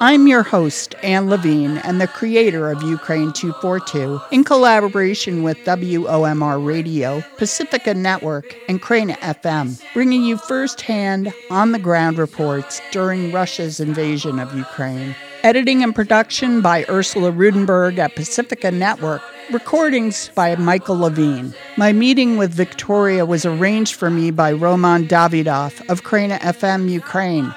I'm 0.00 0.26
your 0.26 0.42
host, 0.42 0.96
Anne 1.04 1.30
Levine, 1.30 1.78
and 1.78 2.00
the 2.00 2.08
creator 2.08 2.68
of 2.68 2.82
Ukraine 2.82 3.32
242, 3.32 4.20
in 4.32 4.42
collaboration 4.42 5.44
with 5.44 5.56
WOMR 5.58 6.64
Radio, 6.64 7.22
Pacifica 7.36 7.94
Network, 7.94 8.56
and 8.68 8.82
Kraina 8.82 9.16
FM, 9.18 9.80
bringing 9.94 10.24
you 10.24 10.36
firsthand, 10.36 11.32
on 11.48 11.70
the 11.70 11.78
ground 11.78 12.18
reports 12.18 12.80
during 12.90 13.30
Russia's 13.30 13.78
invasion 13.78 14.40
of 14.40 14.52
Ukraine. 14.56 15.14
Editing 15.44 15.84
and 15.84 15.94
production 15.94 16.60
by 16.60 16.84
Ursula 16.88 17.30
Rudenberg 17.30 17.98
at 17.98 18.16
Pacifica 18.16 18.72
Network. 18.72 19.22
Recordings 19.52 20.30
by 20.34 20.56
Michael 20.56 20.98
Levine. 20.98 21.54
My 21.76 21.92
meeting 21.92 22.38
with 22.38 22.52
Victoria 22.52 23.26
was 23.26 23.44
arranged 23.44 23.94
for 23.94 24.08
me 24.08 24.30
by 24.30 24.52
Roman 24.52 25.06
Davidov 25.06 25.86
of 25.90 26.02
Kraina 26.02 26.40
FM 26.40 26.88
Ukraine. 26.88 27.54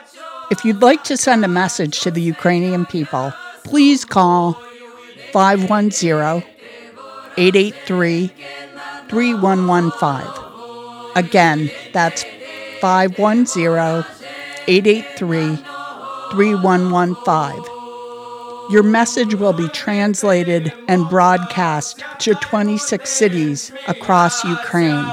If 0.49 0.63
you'd 0.63 0.81
like 0.81 1.03
to 1.05 1.17
send 1.17 1.43
a 1.43 1.49
message 1.49 1.99
to 2.01 2.12
the 2.12 2.21
Ukrainian 2.21 2.86
people, 2.86 3.33
please 3.65 4.05
call 4.05 4.53
510 5.33 6.41
883 7.38 8.31
3115. 9.10 11.13
Again, 11.17 11.69
that's 11.91 12.23
510 12.79 14.05
883 14.69 15.55
3115. 16.31 18.71
Your 18.71 18.83
message 18.83 19.36
will 19.36 19.53
be 19.53 19.67
translated 19.69 20.73
and 20.88 21.10
broadcast 21.10 22.03
to 22.19 22.36
26 22.36 23.10
cities 23.10 23.73
across 23.88 24.43
Ukraine. 24.45 25.05